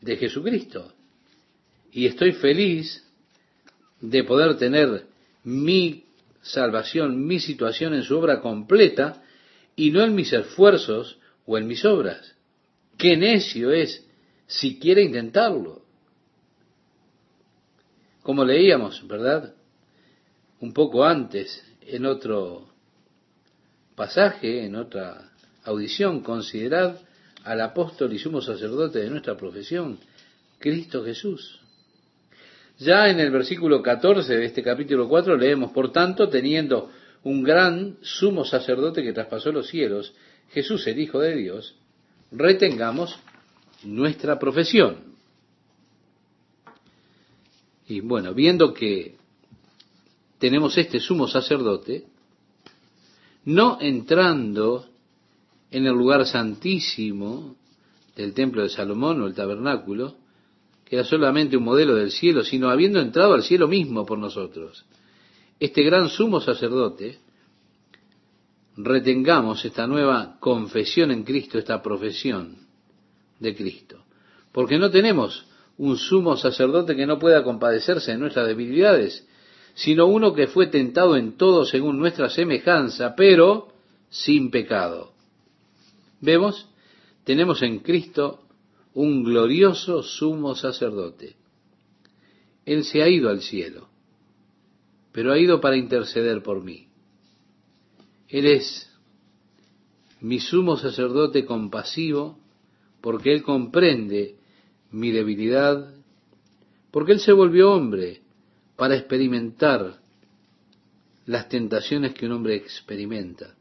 [0.00, 0.92] de Jesucristo.
[1.92, 3.04] Y estoy feliz
[4.00, 5.04] de poder tener
[5.44, 6.04] mi
[6.44, 9.22] salvación, mi situación en su obra completa
[9.74, 12.36] y no en mis esfuerzos o en mis obras.
[12.96, 14.06] Qué necio es
[14.46, 15.82] si quiere intentarlo.
[18.22, 19.54] Como leíamos, ¿verdad?
[20.64, 22.66] un poco antes, en otro
[23.94, 25.30] pasaje, en otra
[25.64, 26.98] audición, considerad
[27.42, 29.98] al apóstol y sumo sacerdote de nuestra profesión,
[30.58, 31.60] Cristo Jesús.
[32.78, 36.90] Ya en el versículo 14 de este capítulo 4 leemos, por tanto, teniendo
[37.22, 40.12] un gran sumo sacerdote que traspasó los cielos,
[40.50, 41.76] Jesús el Hijo de Dios,
[42.32, 43.16] retengamos
[43.84, 45.14] nuestra profesión.
[47.86, 49.16] Y bueno, viendo que
[50.38, 52.04] tenemos este sumo sacerdote,
[53.44, 54.86] no entrando
[55.70, 57.56] en el lugar santísimo
[58.16, 60.16] del templo de Salomón o el tabernáculo,
[60.84, 64.84] que era solamente un modelo del cielo, sino habiendo entrado al cielo mismo por nosotros.
[65.58, 67.18] Este gran sumo sacerdote,
[68.76, 72.66] retengamos esta nueva confesión en Cristo, esta profesión
[73.38, 74.04] de Cristo,
[74.52, 75.46] porque no tenemos
[75.78, 79.26] un sumo sacerdote que no pueda compadecerse de nuestras debilidades,
[79.74, 83.68] sino uno que fue tentado en todo según nuestra semejanza, pero
[84.08, 85.12] sin pecado.
[86.20, 86.68] Vemos,
[87.24, 88.43] tenemos en Cristo
[88.94, 91.36] un glorioso sumo sacerdote.
[92.64, 93.88] Él se ha ido al cielo,
[95.12, 96.88] pero ha ido para interceder por mí.
[98.28, 98.90] Él es
[100.20, 102.38] mi sumo sacerdote compasivo,
[103.00, 104.36] porque Él comprende
[104.90, 105.94] mi debilidad,
[106.90, 108.22] porque Él se volvió hombre
[108.76, 110.00] para experimentar
[111.26, 113.54] las tentaciones que un hombre experimenta.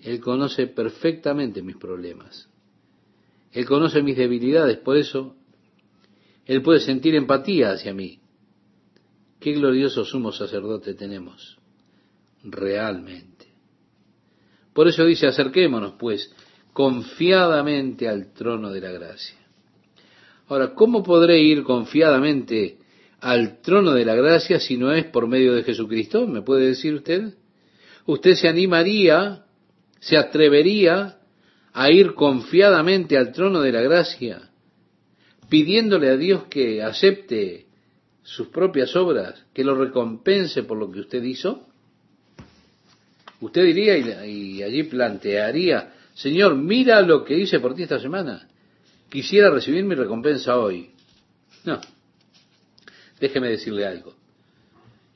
[0.00, 2.48] Él conoce perfectamente mis problemas.
[3.52, 5.36] Él conoce mis debilidades, por eso
[6.46, 8.18] Él puede sentir empatía hacia mí.
[9.38, 11.58] Qué glorioso sumo sacerdote tenemos,
[12.44, 13.46] realmente.
[14.72, 16.32] Por eso dice, acerquémonos pues
[16.72, 19.36] confiadamente al trono de la gracia.
[20.48, 22.78] Ahora, ¿cómo podré ir confiadamente
[23.20, 26.26] al trono de la gracia si no es por medio de Jesucristo?
[26.26, 27.34] ¿Me puede decir usted?
[28.06, 29.44] ¿Usted se animaría,
[30.00, 31.18] se atrevería
[31.72, 34.50] a ir confiadamente al trono de la gracia,
[35.48, 37.66] pidiéndole a Dios que acepte
[38.22, 41.66] sus propias obras, que lo recompense por lo que usted hizo?
[43.40, 48.46] Usted diría y, allí plantearía, Señor, mira lo que hice por ti esta semana.
[49.08, 50.90] Quisiera recibir mi recompensa hoy.
[51.64, 51.80] No.
[53.18, 54.14] Déjeme decirle algo.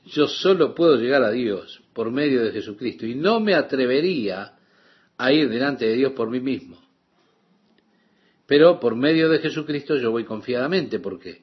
[0.05, 4.56] Yo solo puedo llegar a Dios por medio de Jesucristo y no me atrevería
[5.17, 6.77] a ir delante de Dios por mí mismo.
[8.45, 10.99] Pero por medio de Jesucristo yo voy confiadamente.
[10.99, 11.41] ¿Por qué?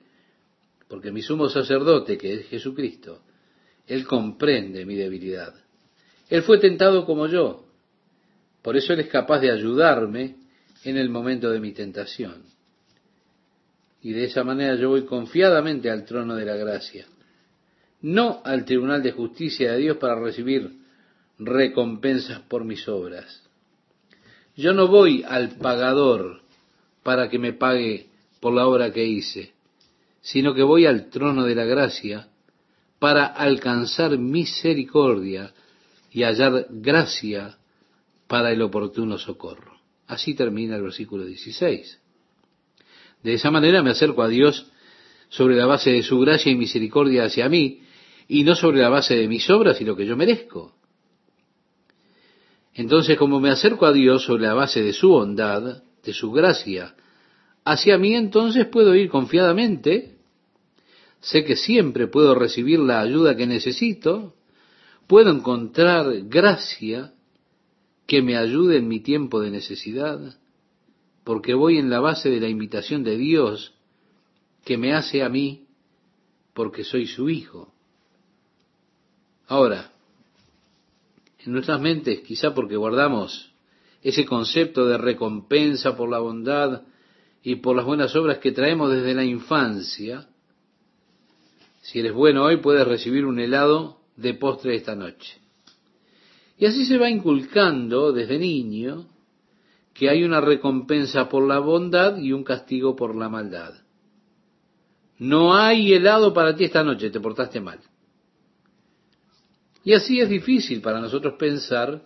[0.88, 3.20] Porque mi sumo sacerdote, que es Jesucristo,
[3.86, 5.54] Él comprende mi debilidad.
[6.30, 7.66] Él fue tentado como yo.
[8.62, 10.36] Por eso Él es capaz de ayudarme
[10.84, 12.44] en el momento de mi tentación.
[14.00, 17.06] Y de esa manera yo voy confiadamente al trono de la gracia,
[18.02, 20.78] no al tribunal de justicia de Dios para recibir
[21.38, 23.43] recompensas por mis obras.
[24.57, 26.42] Yo no voy al pagador
[27.02, 28.09] para que me pague
[28.40, 29.52] por la obra que hice,
[30.20, 32.28] sino que voy al trono de la gracia
[32.98, 35.52] para alcanzar misericordia
[36.11, 37.59] y hallar gracia
[38.26, 39.80] para el oportuno socorro.
[40.07, 42.00] Así termina el versículo 16.
[43.22, 44.70] De esa manera me acerco a Dios
[45.28, 47.80] sobre la base de su gracia y misericordia hacia mí,
[48.28, 50.74] y no sobre la base de mis obras y lo que yo merezco.
[52.74, 56.94] Entonces, como me acerco a Dios sobre la base de su bondad, de su gracia,
[57.64, 60.16] hacia mí entonces puedo ir confiadamente,
[61.20, 64.34] sé que siempre puedo recibir la ayuda que necesito,
[65.06, 67.14] puedo encontrar gracia
[68.06, 70.36] que me ayude en mi tiempo de necesidad,
[71.22, 73.72] porque voy en la base de la invitación de Dios
[74.64, 75.66] que me hace a mí
[76.52, 77.72] porque soy su hijo.
[79.46, 79.93] Ahora,
[81.45, 83.53] en nuestras mentes, quizá porque guardamos
[84.03, 86.82] ese concepto de recompensa por la bondad
[87.42, 90.28] y por las buenas obras que traemos desde la infancia,
[91.82, 95.38] si eres bueno hoy puedes recibir un helado de postre esta noche.
[96.57, 99.07] Y así se va inculcando desde niño
[99.92, 103.74] que hay una recompensa por la bondad y un castigo por la maldad.
[105.18, 107.80] No hay helado para ti esta noche, te portaste mal.
[109.85, 112.03] Y así es difícil para nosotros pensar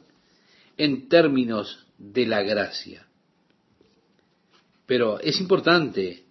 [0.77, 3.07] en términos de la gracia.
[4.87, 6.25] Pero es importante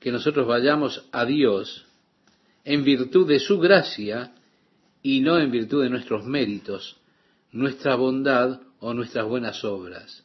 [0.00, 1.86] que nosotros vayamos a Dios
[2.64, 4.32] en virtud de su gracia
[5.02, 6.96] y no en virtud de nuestros méritos,
[7.52, 10.24] nuestra bondad o nuestras buenas obras.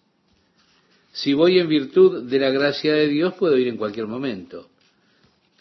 [1.12, 4.70] Si voy en virtud de la gracia de Dios, puedo ir en cualquier momento.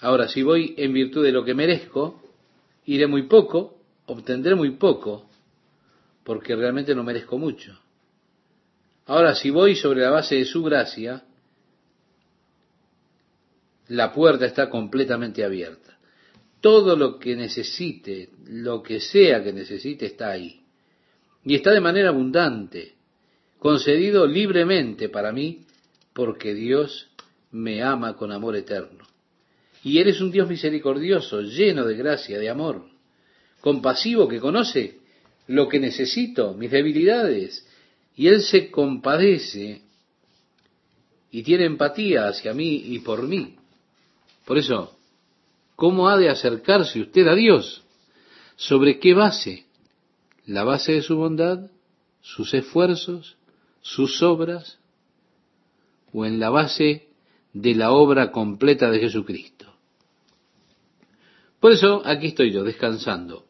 [0.01, 2.23] Ahora, si voy en virtud de lo que merezco,
[2.87, 3.82] iré muy poco
[4.13, 5.29] obtendré muy poco
[6.25, 7.79] porque realmente no merezco mucho.
[9.07, 11.25] Ahora, si voy sobre la base de su gracia,
[13.89, 15.99] la puerta está completamente abierta.
[16.61, 20.61] Todo lo que necesite, lo que sea que necesite, está ahí.
[21.45, 22.95] Y está de manera abundante,
[23.59, 25.65] concedido libremente para mí,
[26.13, 27.11] porque Dios
[27.51, 29.05] me ama con amor eterno.
[29.83, 32.92] Y Él es un Dios misericordioso, lleno de gracia, de amor
[33.63, 34.99] compasivo que conoce
[35.47, 37.67] lo que necesito, mis debilidades,
[38.15, 39.83] y Él se compadece
[41.31, 43.57] y tiene empatía hacia mí y por mí.
[44.45, 44.95] Por eso,
[45.77, 47.83] ¿cómo ha de acercarse usted a Dios?
[48.57, 49.65] ¿Sobre qué base?
[50.45, 51.71] ¿La base de su bondad?
[52.21, 53.37] ¿Sus esfuerzos?
[53.81, 54.79] ¿Sus obras?
[56.13, 57.09] ¿O en la base
[57.53, 59.73] de la obra completa de Jesucristo?
[61.61, 63.47] Por eso aquí estoy yo, descansando.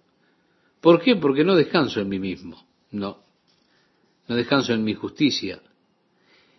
[0.83, 1.17] ¿Por qué?
[1.17, 2.67] Porque no descanso en mí mismo.
[2.91, 3.19] No.
[4.29, 5.63] No descanso en mi justicia.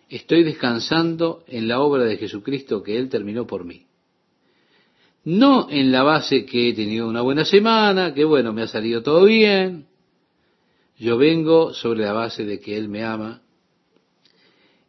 [0.08, 3.86] Estoy descansando en la obra de Jesucristo que Él terminó por mí.
[5.24, 9.02] No en la base que he tenido una buena semana, que bueno, me ha salido
[9.02, 9.86] todo bien.
[10.98, 13.42] Yo vengo sobre la base de que Él me ama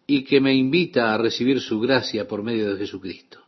[0.07, 3.39] y que me invita a recibir su gracia por medio de Jesucristo.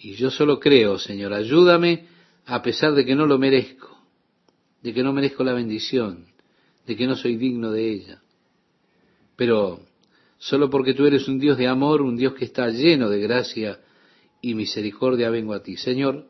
[0.00, 2.06] Y yo solo creo, Señor, ayúdame
[2.46, 3.93] a pesar de que no lo merezco,
[4.84, 6.26] de que no merezco la bendición,
[6.86, 8.22] de que no soy digno de ella.
[9.34, 9.80] Pero
[10.36, 13.80] solo porque tú eres un Dios de amor, un Dios que está lleno de gracia
[14.42, 15.78] y misericordia, vengo a ti.
[15.78, 16.26] Señor,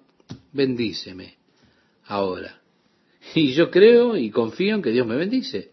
[0.53, 1.35] bendíceme
[2.05, 2.61] ahora.
[3.35, 5.73] Y yo creo y confío en que Dios me bendice.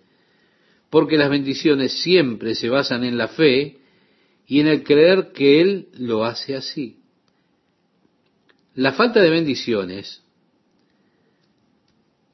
[0.90, 3.78] Porque las bendiciones siempre se basan en la fe
[4.48, 6.98] y en el creer que Él lo hace así.
[8.74, 10.21] La falta de bendiciones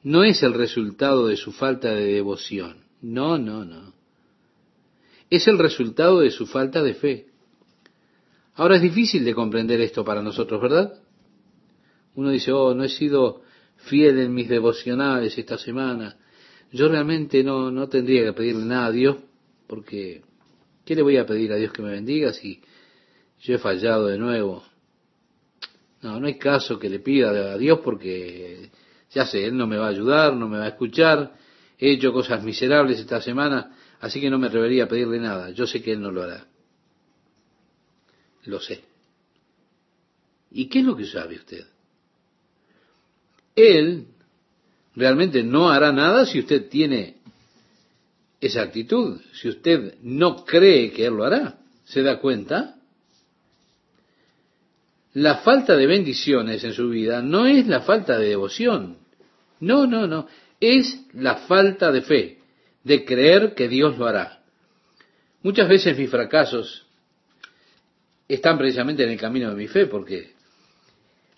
[0.02, 2.84] no es el resultado de su falta de devoción.
[3.00, 3.94] No, no, no.
[5.30, 7.26] Es el resultado de su falta de fe.
[8.54, 11.00] Ahora es difícil de comprender esto para nosotros, ¿verdad?
[12.14, 13.42] Uno dice, oh, no he sido
[13.76, 16.16] fiel en mis devocionales esta semana.
[16.72, 19.16] Yo realmente no, no tendría que pedirle nada a Dios,
[19.66, 20.22] porque
[20.84, 22.60] ¿qué le voy a pedir a Dios que me bendiga si
[23.42, 24.64] yo he fallado de nuevo?
[26.02, 28.70] No, no hay caso que le pida a Dios porque
[29.18, 31.34] ya sé, Él no me va a ayudar, no me va a escuchar,
[31.76, 35.50] he hecho cosas miserables esta semana, así que no me atrevería a pedirle nada.
[35.50, 36.46] Yo sé que Él no lo hará.
[38.44, 38.84] Lo sé.
[40.52, 41.66] ¿Y qué es lo que sabe usted?
[43.56, 44.06] Él
[44.94, 47.16] realmente no hará nada si usted tiene
[48.40, 51.58] esa actitud, si usted no cree que Él lo hará.
[51.86, 52.76] ¿Se da cuenta?
[55.14, 59.07] La falta de bendiciones en su vida no es la falta de devoción.
[59.60, 60.26] No, no, no.
[60.60, 62.38] Es la falta de fe,
[62.84, 64.42] de creer que Dios lo hará.
[65.42, 66.86] Muchas veces mis fracasos
[68.26, 70.32] están precisamente en el camino de mi fe, porque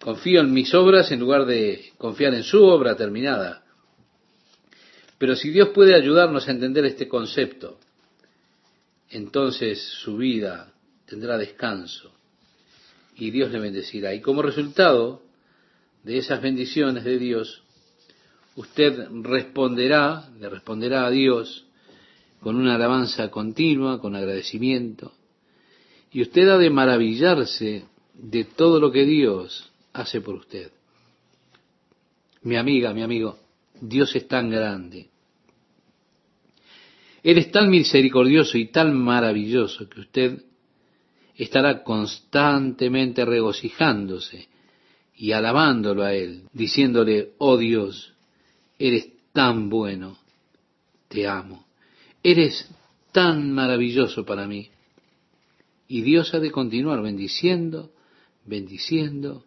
[0.00, 3.64] confío en mis obras en lugar de confiar en su obra terminada.
[5.18, 7.78] Pero si Dios puede ayudarnos a entender este concepto,
[9.10, 10.72] entonces su vida
[11.04, 12.12] tendrá descanso
[13.16, 14.14] y Dios le bendecirá.
[14.14, 15.22] Y como resultado
[16.04, 17.62] de esas bendiciones de Dios,
[18.60, 21.64] usted responderá, le responderá a Dios
[22.40, 25.12] con una alabanza continua, con agradecimiento,
[26.12, 27.84] y usted ha de maravillarse
[28.14, 30.70] de todo lo que Dios hace por usted.
[32.42, 33.38] Mi amiga, mi amigo,
[33.80, 35.08] Dios es tan grande.
[37.22, 40.42] Él es tan misericordioso y tan maravilloso que usted
[41.34, 44.48] estará constantemente regocijándose
[45.16, 48.09] y alabándolo a Él, diciéndole, oh Dios,
[48.80, 50.16] eres tan bueno,
[51.08, 51.66] te amo,
[52.22, 52.66] eres
[53.12, 54.70] tan maravilloso para mí.
[55.86, 57.90] Y Dios ha de continuar bendiciendo,
[58.46, 59.44] bendiciendo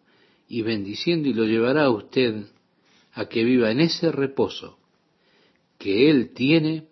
[0.48, 2.46] y bendiciendo y lo llevará a usted
[3.12, 4.78] a que viva en ese reposo
[5.78, 6.86] que Él tiene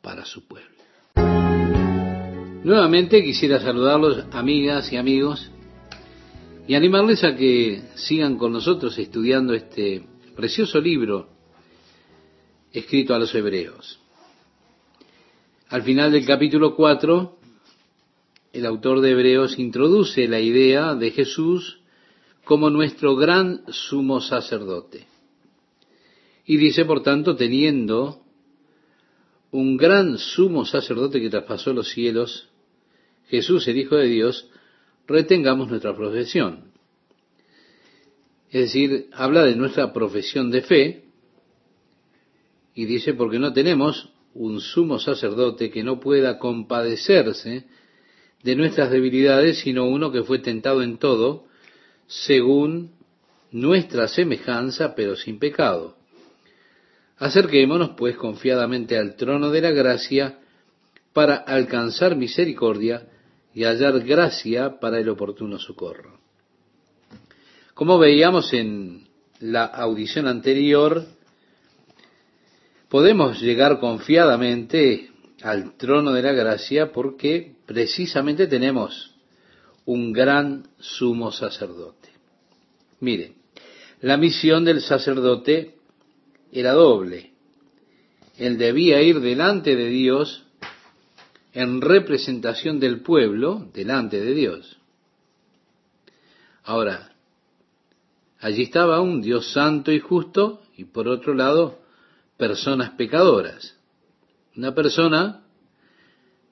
[0.00, 0.70] para su pueblo.
[2.64, 5.50] Nuevamente quisiera saludarlos, amigas y amigos,
[6.66, 11.33] y animarles a que sigan con nosotros estudiando este precioso libro
[12.74, 14.00] escrito a los hebreos.
[15.68, 17.38] Al final del capítulo 4,
[18.52, 21.80] el autor de Hebreos introduce la idea de Jesús
[22.44, 25.06] como nuestro gran sumo sacerdote.
[26.44, 28.20] Y dice, por tanto, teniendo
[29.52, 32.48] un gran sumo sacerdote que traspasó los cielos,
[33.28, 34.48] Jesús, el Hijo de Dios,
[35.06, 36.72] retengamos nuestra profesión.
[38.50, 41.03] Es decir, habla de nuestra profesión de fe
[42.74, 47.64] y dice, porque no tenemos un sumo sacerdote que no pueda compadecerse
[48.42, 51.46] de nuestras debilidades, sino uno que fue tentado en todo,
[52.06, 52.92] según
[53.52, 55.96] nuestra semejanza, pero sin pecado.
[57.16, 60.40] Acerquémonos, pues, confiadamente al trono de la gracia
[61.12, 63.06] para alcanzar misericordia
[63.54, 66.18] y hallar gracia para el oportuno socorro.
[67.72, 69.06] Como veíamos en
[69.40, 71.06] la audición anterior,
[72.94, 75.10] podemos llegar confiadamente
[75.42, 79.16] al trono de la gracia porque precisamente tenemos
[79.84, 82.10] un gran sumo sacerdote.
[83.00, 83.32] Mire,
[84.00, 85.74] la misión del sacerdote
[86.52, 87.32] era doble.
[88.38, 90.44] Él debía ir delante de Dios
[91.52, 94.78] en representación del pueblo delante de Dios.
[96.62, 97.10] Ahora,
[98.40, 101.78] Allí estaba un Dios santo y justo y por otro lado
[102.44, 103.74] personas pecadoras.
[104.54, 105.44] Una persona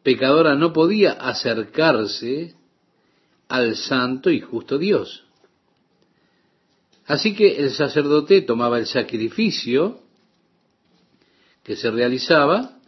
[0.03, 2.55] pecadora no podía acercarse
[3.47, 5.23] al santo y justo Dios.
[7.07, 10.01] Así que el sacerdote tomaba el sacrificio
[11.63, 12.79] que se realizaba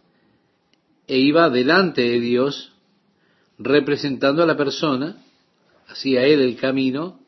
[1.05, 2.73] e iba delante de Dios
[3.59, 5.23] representando a la persona,
[5.87, 7.19] hacía él el camino,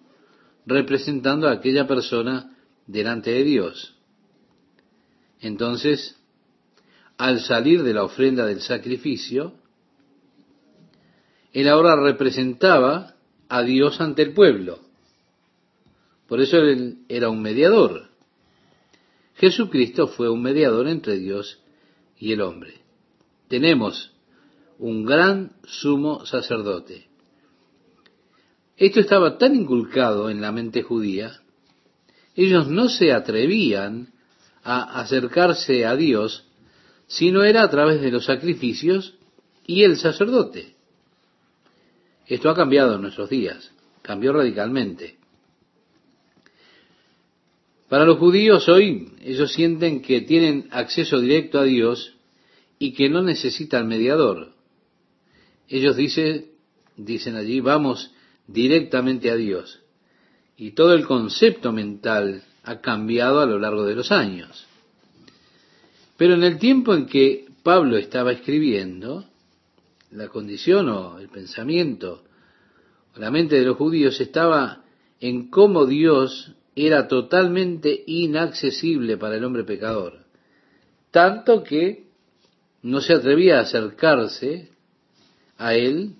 [0.66, 2.58] representando a aquella persona
[2.88, 3.97] delante de Dios.
[5.42, 6.18] Entonces,
[7.18, 9.54] al salir de la ofrenda del sacrificio,
[11.54, 13.16] él ahora representaba
[13.50, 14.80] a Dios ante el pueblo.
[16.28, 18.10] Por eso él era un mediador.
[19.36, 21.60] Jesucristo fue un mediador entre Dios
[22.18, 22.74] y el hombre.
[23.48, 24.12] Tenemos
[24.80, 27.08] un gran sumo sacerdote.
[28.76, 31.42] Esto estaba tan inculcado en la mente judía,
[32.36, 34.14] ellos no se atrevían
[34.70, 36.44] a acercarse a Dios
[37.08, 39.14] si no era a través de los sacrificios
[39.66, 40.76] y el sacerdote.
[42.26, 45.16] Esto ha cambiado en nuestros días, cambió radicalmente.
[47.88, 52.16] Para los judíos hoy, ellos sienten que tienen acceso directo a Dios
[52.78, 54.52] y que no necesitan mediador.
[55.70, 56.48] Ellos dicen,
[56.98, 58.12] dicen allí, vamos
[58.48, 59.80] directamente a Dios.
[60.58, 64.68] Y todo el concepto mental ha cambiado a lo largo de los años.
[66.18, 69.26] Pero en el tiempo en que Pablo estaba escribiendo,
[70.12, 72.24] la condición o el pensamiento
[73.16, 74.84] o la mente de los judíos estaba
[75.22, 80.20] en cómo Dios era totalmente inaccesible para el hombre pecador,
[81.12, 82.04] tanto que
[82.84, 84.72] no se atrevía a acercarse
[85.58, 86.16] a él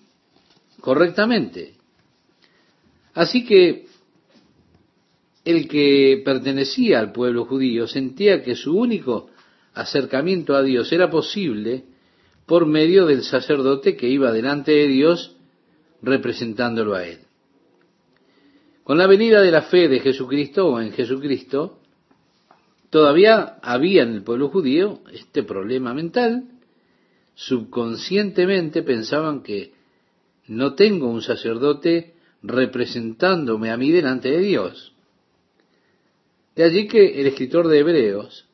[0.80, 1.74] correctamente.
[3.14, 3.87] Así que
[5.48, 9.30] el que pertenecía al pueblo judío sentía que su único
[9.74, 11.86] acercamiento a Dios era posible
[12.46, 15.38] por medio del sacerdote que iba delante de Dios
[16.02, 17.20] representándolo a él.
[18.84, 21.80] Con la venida de la fe de Jesucristo o en Jesucristo,
[22.90, 26.44] todavía había en el pueblo judío este problema mental.
[27.36, 29.72] Subconscientemente pensaban que
[30.48, 34.97] no tengo un sacerdote representándome a mí delante de Dios.
[36.58, 38.46] De allí que el escritor de Hebreos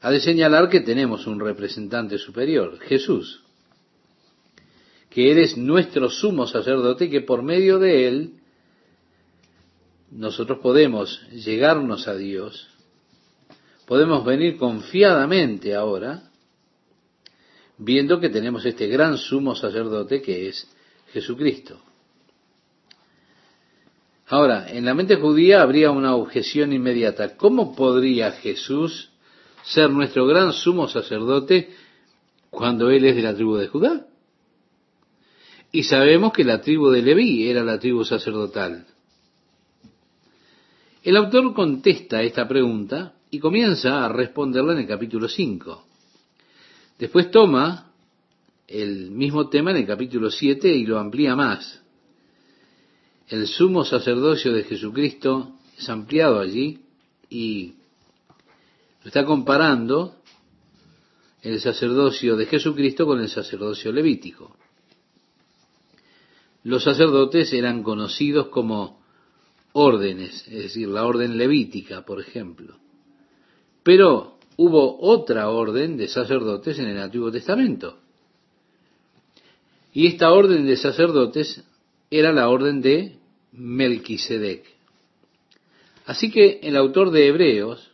[0.00, 3.42] ha de señalar que tenemos un representante superior, Jesús,
[5.10, 8.32] que Él es nuestro sumo sacerdote y que por medio de Él
[10.10, 12.66] nosotros podemos llegarnos a Dios,
[13.84, 16.30] podemos venir confiadamente ahora,
[17.76, 20.66] viendo que tenemos este gran sumo sacerdote que es
[21.12, 21.78] Jesucristo.
[24.30, 27.36] Ahora, en la mente judía habría una objeción inmediata.
[27.36, 29.10] ¿Cómo podría Jesús
[29.64, 31.70] ser nuestro gran sumo sacerdote
[32.48, 34.06] cuando Él es de la tribu de Judá?
[35.72, 38.86] Y sabemos que la tribu de Leví era la tribu sacerdotal.
[41.02, 45.84] El autor contesta esta pregunta y comienza a responderla en el capítulo 5.
[47.00, 47.90] Después toma
[48.68, 51.82] el mismo tema en el capítulo 7 y lo amplía más.
[53.30, 56.80] El sumo sacerdocio de Jesucristo es ampliado allí
[57.28, 57.74] y
[59.04, 60.16] está comparando
[61.40, 64.56] el sacerdocio de Jesucristo con el sacerdocio levítico.
[66.64, 69.00] Los sacerdotes eran conocidos como
[69.74, 72.78] órdenes, es decir, la orden levítica, por ejemplo.
[73.84, 77.96] Pero hubo otra orden de sacerdotes en el Antiguo Testamento.
[79.92, 81.62] Y esta orden de sacerdotes
[82.10, 83.19] era la orden de
[83.52, 84.64] Melquisedec.
[86.06, 87.90] Así que el autor de Hebreos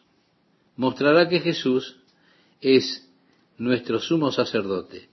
[0.77, 1.97] mostrará que Jesús
[2.61, 3.09] es
[3.59, 5.09] nuestro sumo sacerdote.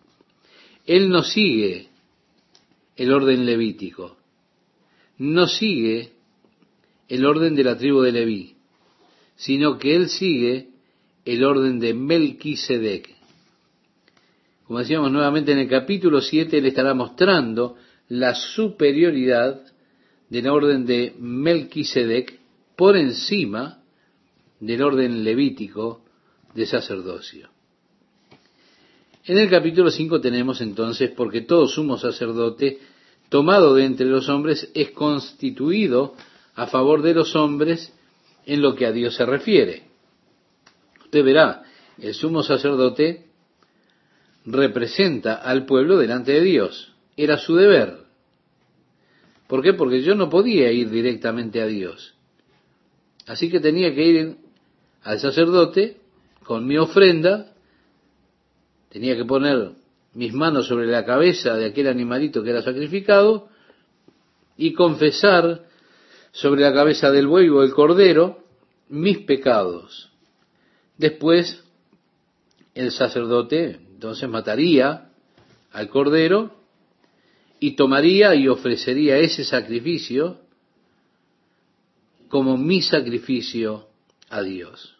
[0.85, 1.89] Él no sigue
[2.95, 4.17] el orden levítico,
[5.17, 6.11] no sigue
[7.07, 8.55] el orden de la tribu de Leví,
[9.35, 10.69] sino que él sigue
[11.25, 13.09] el orden de Melquisedec.
[14.65, 17.75] Como decíamos nuevamente en el capítulo 7, él estará mostrando
[18.09, 19.72] la superioridad
[20.33, 22.39] del orden de Melquisedec
[22.75, 23.83] por encima
[24.59, 26.01] del orden levítico
[26.55, 27.49] de sacerdocio.
[29.25, 32.79] En el capítulo 5 tenemos entonces, porque todo sumo sacerdote
[33.29, 36.15] tomado de entre los hombres es constituido
[36.55, 37.93] a favor de los hombres
[38.47, 39.83] en lo que a Dios se refiere.
[41.03, 41.61] Usted verá,
[41.99, 43.27] el sumo sacerdote
[44.47, 46.91] representa al pueblo delante de Dios.
[47.15, 48.02] Era su deber.
[49.53, 49.73] ¿Por qué?
[49.73, 52.15] Porque yo no podía ir directamente a Dios.
[53.27, 54.37] Así que tenía que ir
[55.03, 55.97] al sacerdote
[56.43, 57.53] con mi ofrenda,
[58.89, 59.73] tenía que poner
[60.15, 63.47] mis manos sobre la cabeza de aquel animalito que era sacrificado
[64.57, 65.67] y confesar
[66.31, 68.39] sobre la cabeza del buey o del cordero
[68.89, 70.09] mis pecados.
[70.97, 71.63] Después
[72.73, 75.11] el sacerdote entonces mataría
[75.71, 76.62] al cordero
[77.63, 80.41] y tomaría y ofrecería ese sacrificio
[82.27, 83.87] como mi sacrificio
[84.29, 84.97] a Dios.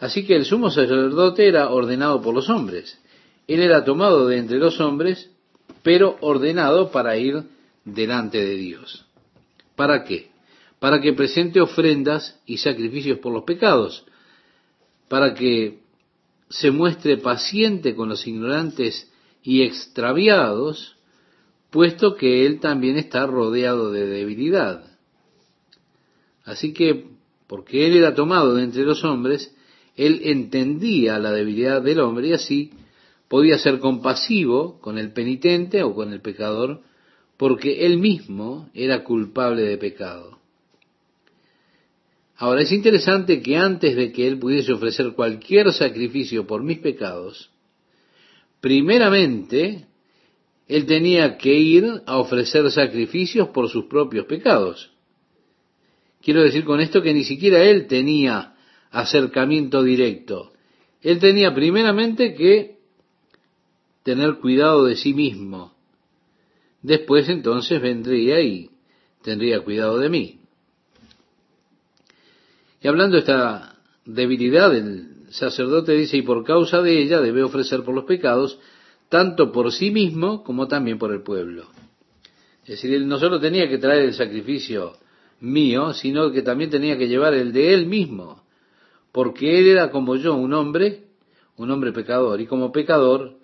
[0.00, 2.98] Así que el sumo sacerdote era ordenado por los hombres.
[3.46, 5.30] Él era tomado de entre los hombres,
[5.84, 7.44] pero ordenado para ir
[7.84, 9.04] delante de Dios.
[9.76, 10.30] ¿Para qué?
[10.80, 14.04] Para que presente ofrendas y sacrificios por los pecados,
[15.06, 15.78] para que
[16.48, 19.08] se muestre paciente con los ignorantes
[19.44, 20.93] y extraviados,
[21.74, 24.96] puesto que él también está rodeado de debilidad.
[26.44, 27.06] Así que,
[27.48, 29.52] porque él era tomado de entre los hombres,
[29.96, 32.70] él entendía la debilidad del hombre y así
[33.26, 36.82] podía ser compasivo con el penitente o con el pecador,
[37.36, 40.38] porque él mismo era culpable de pecado.
[42.36, 47.50] Ahora es interesante que antes de que él pudiese ofrecer cualquier sacrificio por mis pecados,
[48.60, 49.88] primeramente
[50.66, 54.92] él tenía que ir a ofrecer sacrificios por sus propios pecados.
[56.22, 58.54] Quiero decir con esto que ni siquiera él tenía
[58.90, 60.52] acercamiento directo.
[61.02, 62.78] Él tenía primeramente que
[64.04, 65.74] tener cuidado de sí mismo.
[66.80, 68.70] Después entonces vendría y
[69.22, 70.40] tendría cuidado de mí.
[72.80, 77.82] Y hablando de esta debilidad, el sacerdote dice, y por causa de ella debe ofrecer
[77.82, 78.58] por los pecados,
[79.08, 81.66] tanto por sí mismo como también por el pueblo.
[82.62, 84.94] Es decir, él no solo tenía que traer el sacrificio
[85.40, 88.42] mío, sino que también tenía que llevar el de él mismo,
[89.12, 91.04] porque él era como yo, un hombre,
[91.56, 93.36] un hombre pecador, y como pecador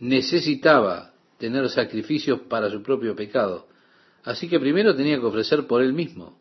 [0.00, 3.68] necesitaba tener sacrificios para su propio pecado.
[4.24, 6.38] Así que primero tenía que ofrecer por él mismo.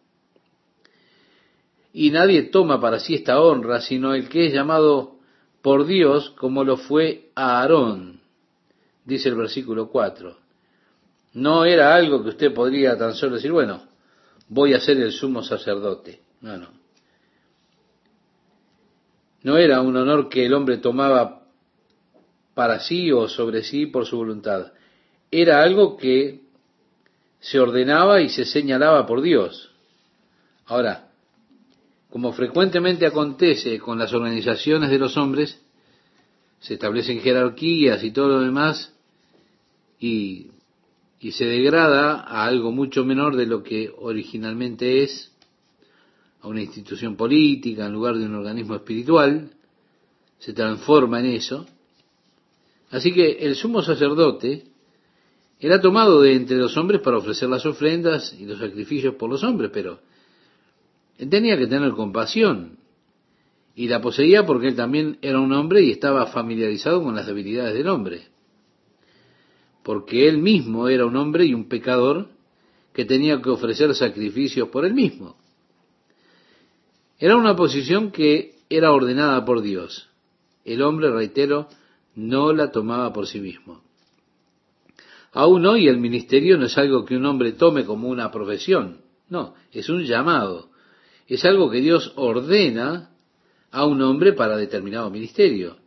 [1.94, 5.16] Y nadie toma para sí esta honra, sino el que es llamado
[5.62, 8.22] por Dios como lo fue Aarón,
[9.08, 10.38] dice el versículo 4.
[11.34, 13.84] No era algo que usted podría tan solo decir, bueno,
[14.50, 16.22] voy a ser el sumo sacerdote.
[16.42, 16.68] No, no.
[19.44, 21.44] No era un honor que el hombre tomaba
[22.54, 24.74] para sí o sobre sí por su voluntad.
[25.32, 26.42] Era algo que
[27.40, 29.72] se ordenaba y se señalaba por Dios.
[30.66, 31.12] Ahora,
[32.10, 35.62] como frecuentemente acontece con las organizaciones de los hombres,
[36.60, 38.97] se establecen jerarquías y todo lo demás,
[40.00, 40.48] y
[41.20, 45.32] y se degrada a algo mucho menor de lo que originalmente es,
[46.42, 49.50] a una institución política en lugar de un organismo espiritual,
[50.38, 51.66] se transforma en eso.
[52.92, 54.66] Así que el sumo sacerdote
[55.60, 59.44] era tomado de entre los hombres para ofrecer las ofrendas y los sacrificios por los
[59.44, 60.00] hombres, pero
[61.18, 62.78] él tenía que tener compasión
[63.76, 67.74] y la poseía porque él también era un hombre y estaba familiarizado con las debilidades
[67.74, 68.37] del hombre
[69.88, 72.28] porque él mismo era un hombre y un pecador
[72.92, 75.38] que tenía que ofrecer sacrificios por él mismo.
[77.18, 80.10] Era una posición que era ordenada por Dios.
[80.66, 81.70] El hombre, reitero,
[82.16, 83.82] no la tomaba por sí mismo.
[85.32, 88.98] Aún hoy el ministerio no es algo que un hombre tome como una profesión,
[89.30, 90.70] no, es un llamado,
[91.28, 93.12] es algo que Dios ordena
[93.72, 95.78] a un hombre para determinado ministerio.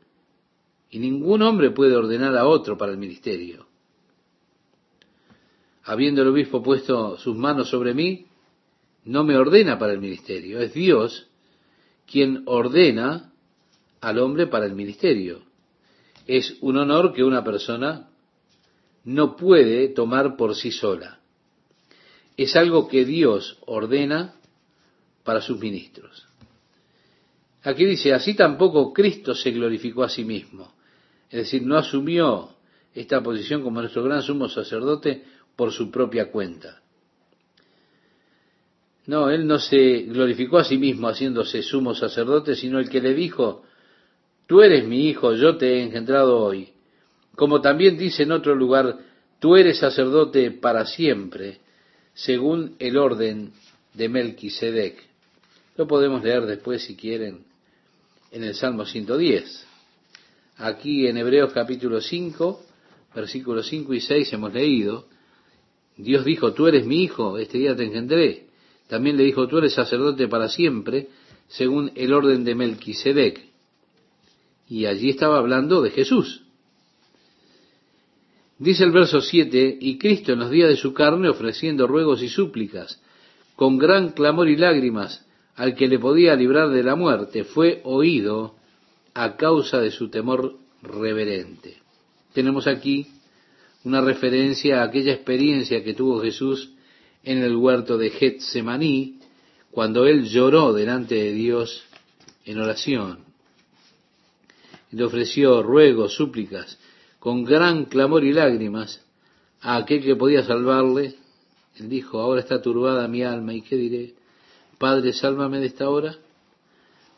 [0.89, 3.69] Y ningún hombre puede ordenar a otro para el ministerio
[5.91, 8.27] habiendo el obispo puesto sus manos sobre mí,
[9.07, 10.61] no me ordena para el ministerio.
[10.61, 11.27] Es Dios
[12.07, 13.33] quien ordena
[14.01, 15.43] al hombre para el ministerio.
[16.29, 18.09] Es un honor que una persona
[19.03, 21.19] no puede tomar por sí sola.
[22.37, 24.37] Es algo que Dios ordena
[25.25, 26.29] para sus ministros.
[27.65, 30.73] Aquí dice, así tampoco Cristo se glorificó a sí mismo.
[31.31, 32.51] Es decir, no asumió
[32.95, 35.25] esta posición como nuestro gran sumo sacerdote
[35.57, 36.81] por su propia cuenta.
[39.07, 43.15] No, él no se glorificó a sí mismo haciéndose sumo sacerdote, sino el que le
[43.15, 43.65] dijo,
[44.47, 46.69] tú eres mi hijo, yo te he engendrado hoy.
[47.35, 48.99] Como también dice en otro lugar,
[49.39, 51.59] tú eres sacerdote para siempre,
[52.15, 53.53] según el orden
[53.95, 55.03] de Melquisedec.
[55.77, 57.45] Lo podemos leer después si quieren
[58.31, 59.67] en el Salmo 110.
[60.59, 62.63] Aquí en Hebreos capítulo 5,
[63.15, 65.07] versículos 5 y 6 hemos leído,
[66.03, 68.47] Dios dijo, tú eres mi hijo, este día te engendré.
[68.89, 71.09] También le dijo, tú eres sacerdote para siempre,
[71.49, 73.41] según el orden de Melquisedec.
[74.69, 76.43] Y allí estaba hablando de Jesús.
[78.59, 82.29] Dice el verso 7, y Cristo en los días de su carne ofreciendo ruegos y
[82.29, 83.01] súplicas,
[83.57, 85.27] con gran clamor y lágrimas,
[85.57, 88.55] al que le podía librar de la muerte, fue oído
[89.15, 91.79] a causa de su temor reverente.
[92.33, 93.07] Tenemos aquí
[93.85, 96.71] una referencia a aquella experiencia que tuvo Jesús
[97.23, 99.19] en el huerto de Getsemaní,
[99.71, 101.85] cuando él lloró delante de Dios
[102.45, 103.21] en oración.
[104.91, 106.79] Le ofreció ruegos, súplicas,
[107.19, 109.01] con gran clamor y lágrimas
[109.61, 111.15] a aquel que podía salvarle.
[111.77, 114.15] Él dijo, ahora está turbada mi alma, ¿y qué diré?
[114.79, 116.17] Padre, sálvame de esta hora.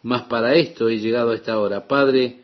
[0.02, 1.86] Mas para esto he llegado a esta hora.
[1.86, 2.41] Padre,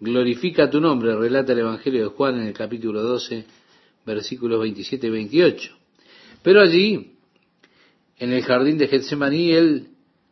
[0.00, 3.44] glorifica tu nombre, relata el Evangelio de Juan en el capítulo 12,
[4.06, 5.72] versículos 27 y 28.
[6.42, 7.12] Pero allí,
[8.18, 9.88] en el jardín de Getsemaní, él,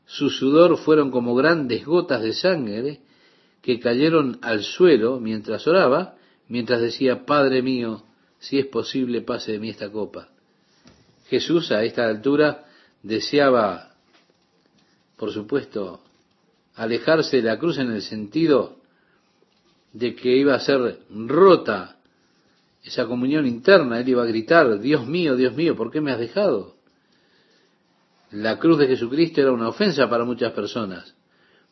[0.07, 3.01] su sudor fueron como grandes gotas de sangre
[3.61, 6.17] que cayeron al suelo mientras oraba,
[6.49, 8.05] mientras decía, Padre mío,
[8.39, 10.31] si es posible, pase de mí esta copa.
[11.27, 12.65] Jesús a esta altura
[13.03, 13.95] deseaba,
[15.19, 16.01] por supuesto,
[16.75, 18.78] alejarse de la cruz en el sentido
[19.93, 21.97] de que iba a ser rota
[22.85, 26.19] esa comunión interna, él iba a gritar, Dios mío, Dios mío, ¿por qué me has
[26.19, 26.77] dejado?
[28.31, 31.15] La cruz de Jesucristo era una ofensa para muchas personas,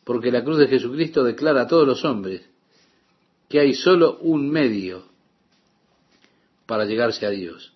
[0.03, 2.47] porque la cruz de Jesucristo declara a todos los hombres
[3.49, 5.05] que hay solo un medio
[6.65, 7.73] para llegarse a Dios.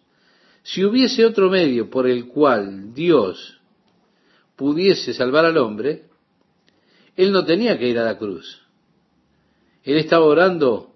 [0.64, 3.60] Si hubiese otro medio por el cual Dios
[4.56, 6.06] pudiese salvar al hombre,
[7.16, 8.61] él no tenía que ir a la cruz.
[9.84, 10.92] Él estaba orando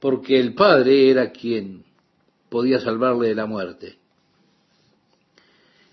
[0.00, 1.84] porque el Padre era quien
[2.50, 3.96] podía salvarle de la muerte.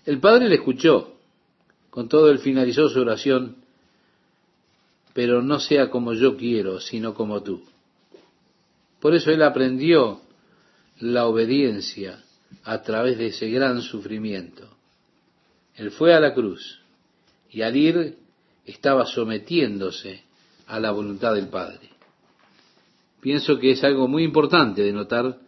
[0.04, 1.14] El Padre le escuchó,
[1.90, 3.56] con todo él finalizó su oración,
[5.14, 7.62] pero no sea como yo quiero, sino como tú.
[9.00, 10.20] Por eso él aprendió
[11.00, 12.22] la obediencia
[12.64, 14.68] a través de ese gran sufrimiento.
[15.74, 16.80] Él fue a la cruz
[17.50, 18.18] y al ir
[18.64, 20.22] estaba sometiéndose
[20.66, 21.90] a la voluntad del Padre.
[23.20, 25.38] Pienso que es algo muy importante de notar,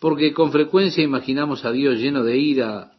[0.00, 2.92] porque con frecuencia imaginamos a Dios lleno de ira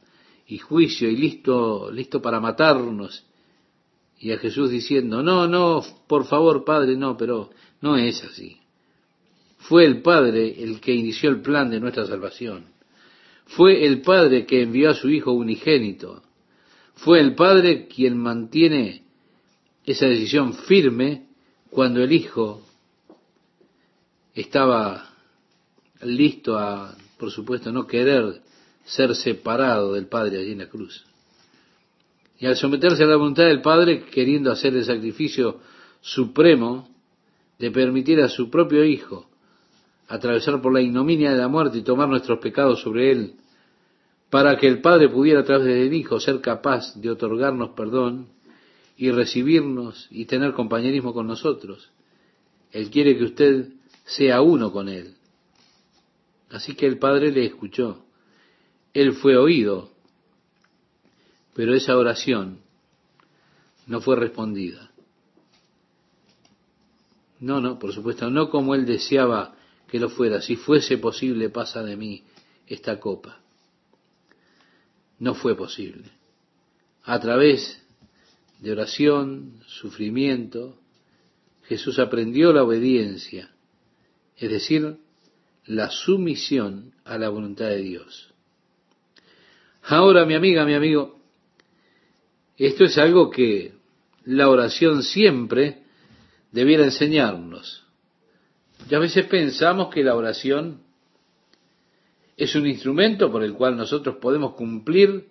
[0.47, 3.25] y juicio y listo, listo para matarnos,
[4.19, 8.57] y a Jesús diciendo, no, no, por favor, Padre, no, pero no es así.
[9.59, 12.65] Fue el Padre el que inició el plan de nuestra salvación.
[13.45, 16.23] Fue el Padre que envió a su Hijo unigénito.
[16.95, 19.03] Fue el Padre quien mantiene
[19.85, 21.28] esa decisión firme
[21.69, 22.61] cuando el Hijo
[24.33, 25.09] estaba
[26.01, 28.41] listo a, por supuesto, no querer
[28.85, 31.05] ser separado del Padre allí en la cruz.
[32.39, 35.59] Y al someterse a la voluntad del Padre, queriendo hacer el sacrificio
[36.01, 36.89] supremo
[37.59, 39.29] de permitir a su propio Hijo
[40.07, 43.33] atravesar por la ignominia de la muerte y tomar nuestros pecados sobre él,
[44.31, 48.27] para que el Padre pudiera a través del Hijo ser capaz de otorgarnos perdón
[48.99, 51.89] y recibirnos y tener compañerismo con nosotros.
[52.73, 53.69] Él quiere que usted
[54.03, 55.15] sea uno con Él.
[56.49, 58.03] Así que el Padre le escuchó.
[58.93, 59.89] Él fue oído,
[61.53, 62.59] pero esa oración
[63.87, 64.91] no fue respondida.
[67.39, 69.55] No, no, por supuesto, no como Él deseaba
[69.87, 70.41] que lo fuera.
[70.41, 72.25] Si fuese posible, pasa de mí
[72.67, 73.39] esta copa.
[75.19, 76.11] No fue posible.
[77.03, 77.78] A través
[78.59, 80.79] de oración, sufrimiento,
[81.63, 83.51] Jesús aprendió la obediencia
[84.39, 84.97] es decir,
[85.65, 88.33] la sumisión a la voluntad de Dios.
[89.83, 91.19] Ahora, mi amiga, mi amigo,
[92.57, 93.73] esto es algo que
[94.23, 95.83] la oración siempre
[96.51, 97.85] debiera enseñarnos.
[98.89, 100.81] Y a veces pensamos que la oración
[102.37, 105.27] es un instrumento por el cual nosotros podemos cumplir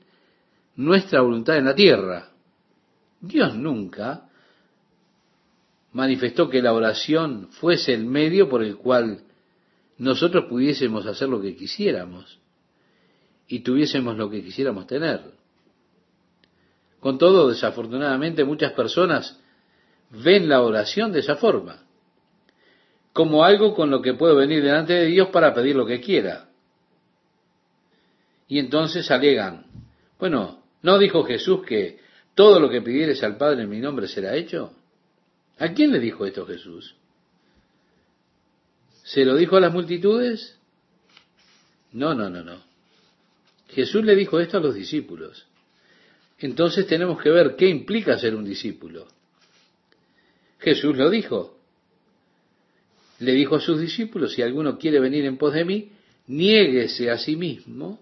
[0.77, 2.31] nuestra voluntad en la tierra.
[3.21, 4.29] Dios nunca
[5.93, 9.23] manifestó que la oración fuese el medio por el cual
[9.99, 12.39] nosotros pudiésemos hacer lo que quisiéramos
[13.49, 15.33] y tuviésemos lo que quisiéramos tener.
[17.01, 19.41] Con todo, desafortunadamente, muchas personas
[20.11, 21.85] ven la oración de esa forma,
[23.13, 26.49] como algo con lo que puedo venir delante de Dios para pedir lo que quiera.
[28.47, 29.67] Y entonces alegan,
[30.19, 31.99] bueno, ¿no dijo Jesús que
[32.39, 34.73] todo lo que pidieres al Padre en mi nombre será hecho?
[35.59, 36.95] ¿A quién le dijo esto Jesús?
[39.03, 40.57] ¿Se lo dijo a las multitudes?
[41.91, 42.63] No, no, no, no.
[43.71, 45.49] Jesús le dijo esto a los discípulos.
[46.39, 49.09] entonces tenemos que ver qué implica ser un discípulo.
[50.61, 51.59] Jesús lo dijo.
[53.19, 55.91] Le dijo a sus discípulos, si alguno quiere venir en pos de mí,
[56.29, 57.99] niéguese a sí mismo,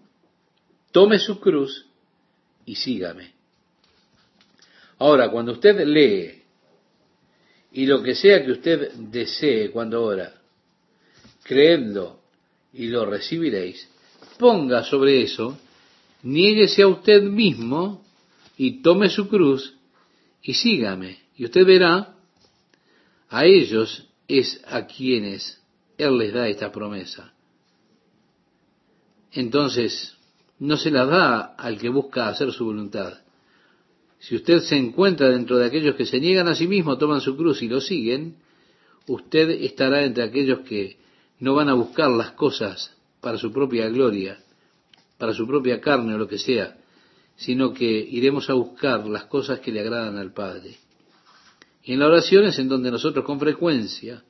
[0.92, 1.86] tome su cruz
[2.66, 3.35] y sígame.
[4.98, 6.42] Ahora, cuando usted lee
[7.72, 10.32] y lo que sea que usted desee cuando ora,
[11.42, 12.20] creedlo
[12.72, 13.88] y lo recibiréis,
[14.38, 15.58] ponga sobre eso,
[16.22, 18.04] niéguese a usted mismo
[18.56, 19.74] y tome su cruz
[20.42, 21.18] y sígame.
[21.36, 22.14] Y usted verá,
[23.28, 25.60] a ellos es a quienes
[25.98, 27.32] Él les da esta promesa.
[29.32, 30.16] Entonces,
[30.58, 33.25] no se la da al que busca hacer su voluntad.
[34.18, 37.36] Si usted se encuentra dentro de aquellos que se niegan a sí mismos, toman su
[37.36, 38.36] cruz y lo siguen,
[39.06, 40.96] usted estará entre aquellos que
[41.38, 44.38] no van a buscar las cosas para su propia gloria,
[45.18, 46.76] para su propia carne o lo que sea,
[47.36, 50.78] sino que iremos a buscar las cosas que le agradan al Padre.
[51.84, 54.24] Y en la oración es en donde nosotros con frecuencia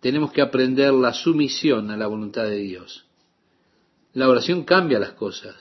[0.00, 3.04] tenemos que aprender la sumisión a la voluntad de Dios.
[4.14, 5.54] La oración cambia las cosas,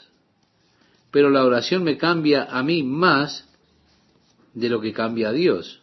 [1.15, 3.47] pero la oración me cambia a mí más
[4.53, 5.81] de lo que cambia a Dios.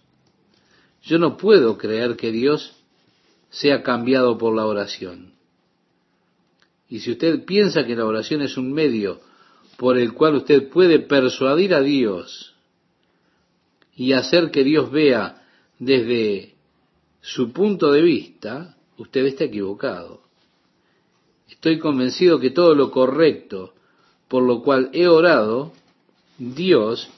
[1.04, 2.76] Yo no puedo creer que Dios
[3.48, 5.32] sea cambiado por la oración.
[6.86, 9.22] Y si usted piensa que la oración es un medio
[9.78, 12.54] por el cual usted puede persuadir a Dios
[13.96, 15.46] y hacer que Dios vea
[15.78, 16.56] desde
[17.22, 20.24] su punto de vista, usted está equivocado.
[21.48, 23.72] Estoy convencido que todo lo correcto
[24.32, 25.74] por lo cual he orado,
[26.38, 27.10] Dios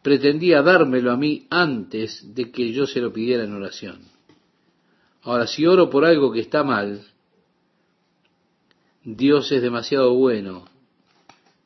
[0.00, 3.98] pretendía dármelo a mí antes de que yo se lo pidiera en oración.
[5.20, 7.04] Ahora, si oro por algo que está mal,
[9.04, 10.64] Dios es demasiado bueno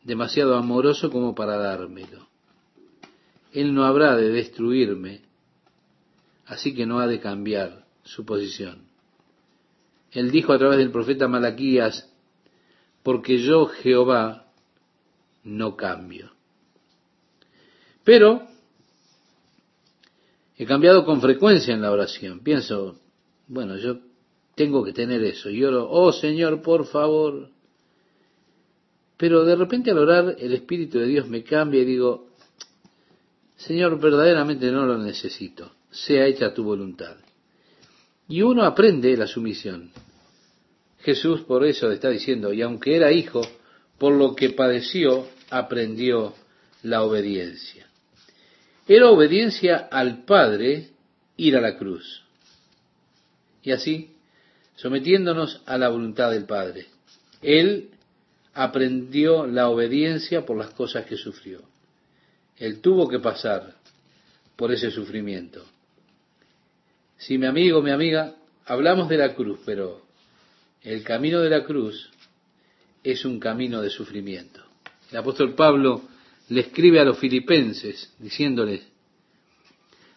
[0.03, 2.27] demasiado amoroso como para dármelo.
[3.53, 5.21] Él no habrá de destruirme,
[6.47, 8.89] así que no ha de cambiar su posición.
[10.11, 12.13] Él dijo a través del profeta Malaquías,
[13.05, 14.46] porque yo Jehová
[15.47, 16.33] no cambio.
[18.05, 18.47] Pero
[20.57, 22.41] he cambiado con frecuencia en la oración.
[22.41, 22.99] Pienso,
[23.47, 24.01] bueno, yo
[24.55, 25.49] tengo que tener eso.
[25.51, 27.51] Y oro, oh Señor, por favor,
[29.17, 32.29] pero de repente al orar el Espíritu de Dios me cambia y digo,
[33.57, 37.17] Señor, verdaderamente no lo necesito, sea hecha tu voluntad.
[38.29, 39.91] Y uno aprende la sumisión.
[40.99, 43.43] Jesús por eso está diciendo, y aunque era hijo,
[43.99, 46.35] por lo que padeció, aprendió
[46.83, 47.87] la obediencia.
[48.87, 50.91] Era obediencia al Padre
[51.37, 52.23] ir a la cruz.
[53.63, 54.11] Y así,
[54.77, 56.87] sometiéndonos a la voluntad del Padre.
[57.43, 57.91] Él
[58.55, 61.63] aprendió la obediencia por las cosas que sufrió.
[62.57, 63.75] Él tuvo que pasar
[64.57, 65.65] por ese sufrimiento.
[67.19, 70.03] Si mi amigo, mi amiga, hablamos de la cruz, pero
[70.83, 72.11] el camino de la cruz
[73.03, 74.66] es un camino de sufrimiento.
[75.11, 76.03] El apóstol Pablo
[76.49, 78.87] le escribe a los filipenses diciéndoles,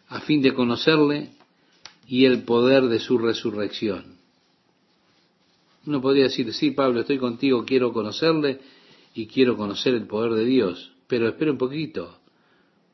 [0.07, 1.29] a fin de conocerle
[2.07, 4.19] y el poder de su resurrección
[5.89, 8.59] uno podría decir, sí, Pablo, estoy contigo, quiero conocerle
[9.15, 10.91] y quiero conocer el poder de Dios.
[11.07, 12.19] Pero espera un poquito.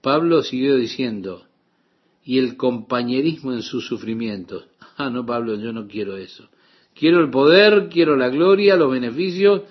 [0.01, 1.43] Pablo siguió diciendo,
[2.23, 4.65] y el compañerismo en sus sufrimientos.
[4.97, 6.47] Ah, no, Pablo, yo no quiero eso.
[6.97, 9.63] Quiero el poder, quiero la gloria, los beneficios,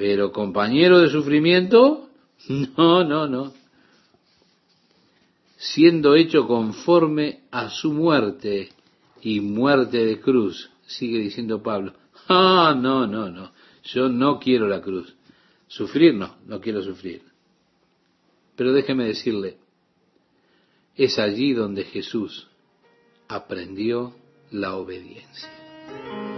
[0.00, 2.08] pero compañero de sufrimiento,
[2.48, 3.52] no, no, no.
[5.58, 8.70] Siendo hecho conforme a su muerte
[9.20, 11.92] y muerte de cruz, sigue diciendo Pablo.
[12.32, 13.50] Ah, no, no, no.
[13.82, 15.14] Yo no quiero la cruz.
[15.66, 17.22] Sufrir no, no quiero sufrir.
[18.56, 19.58] Pero déjeme decirle,
[20.94, 22.46] es allí donde Jesús
[23.28, 24.14] aprendió
[24.52, 26.29] la obediencia.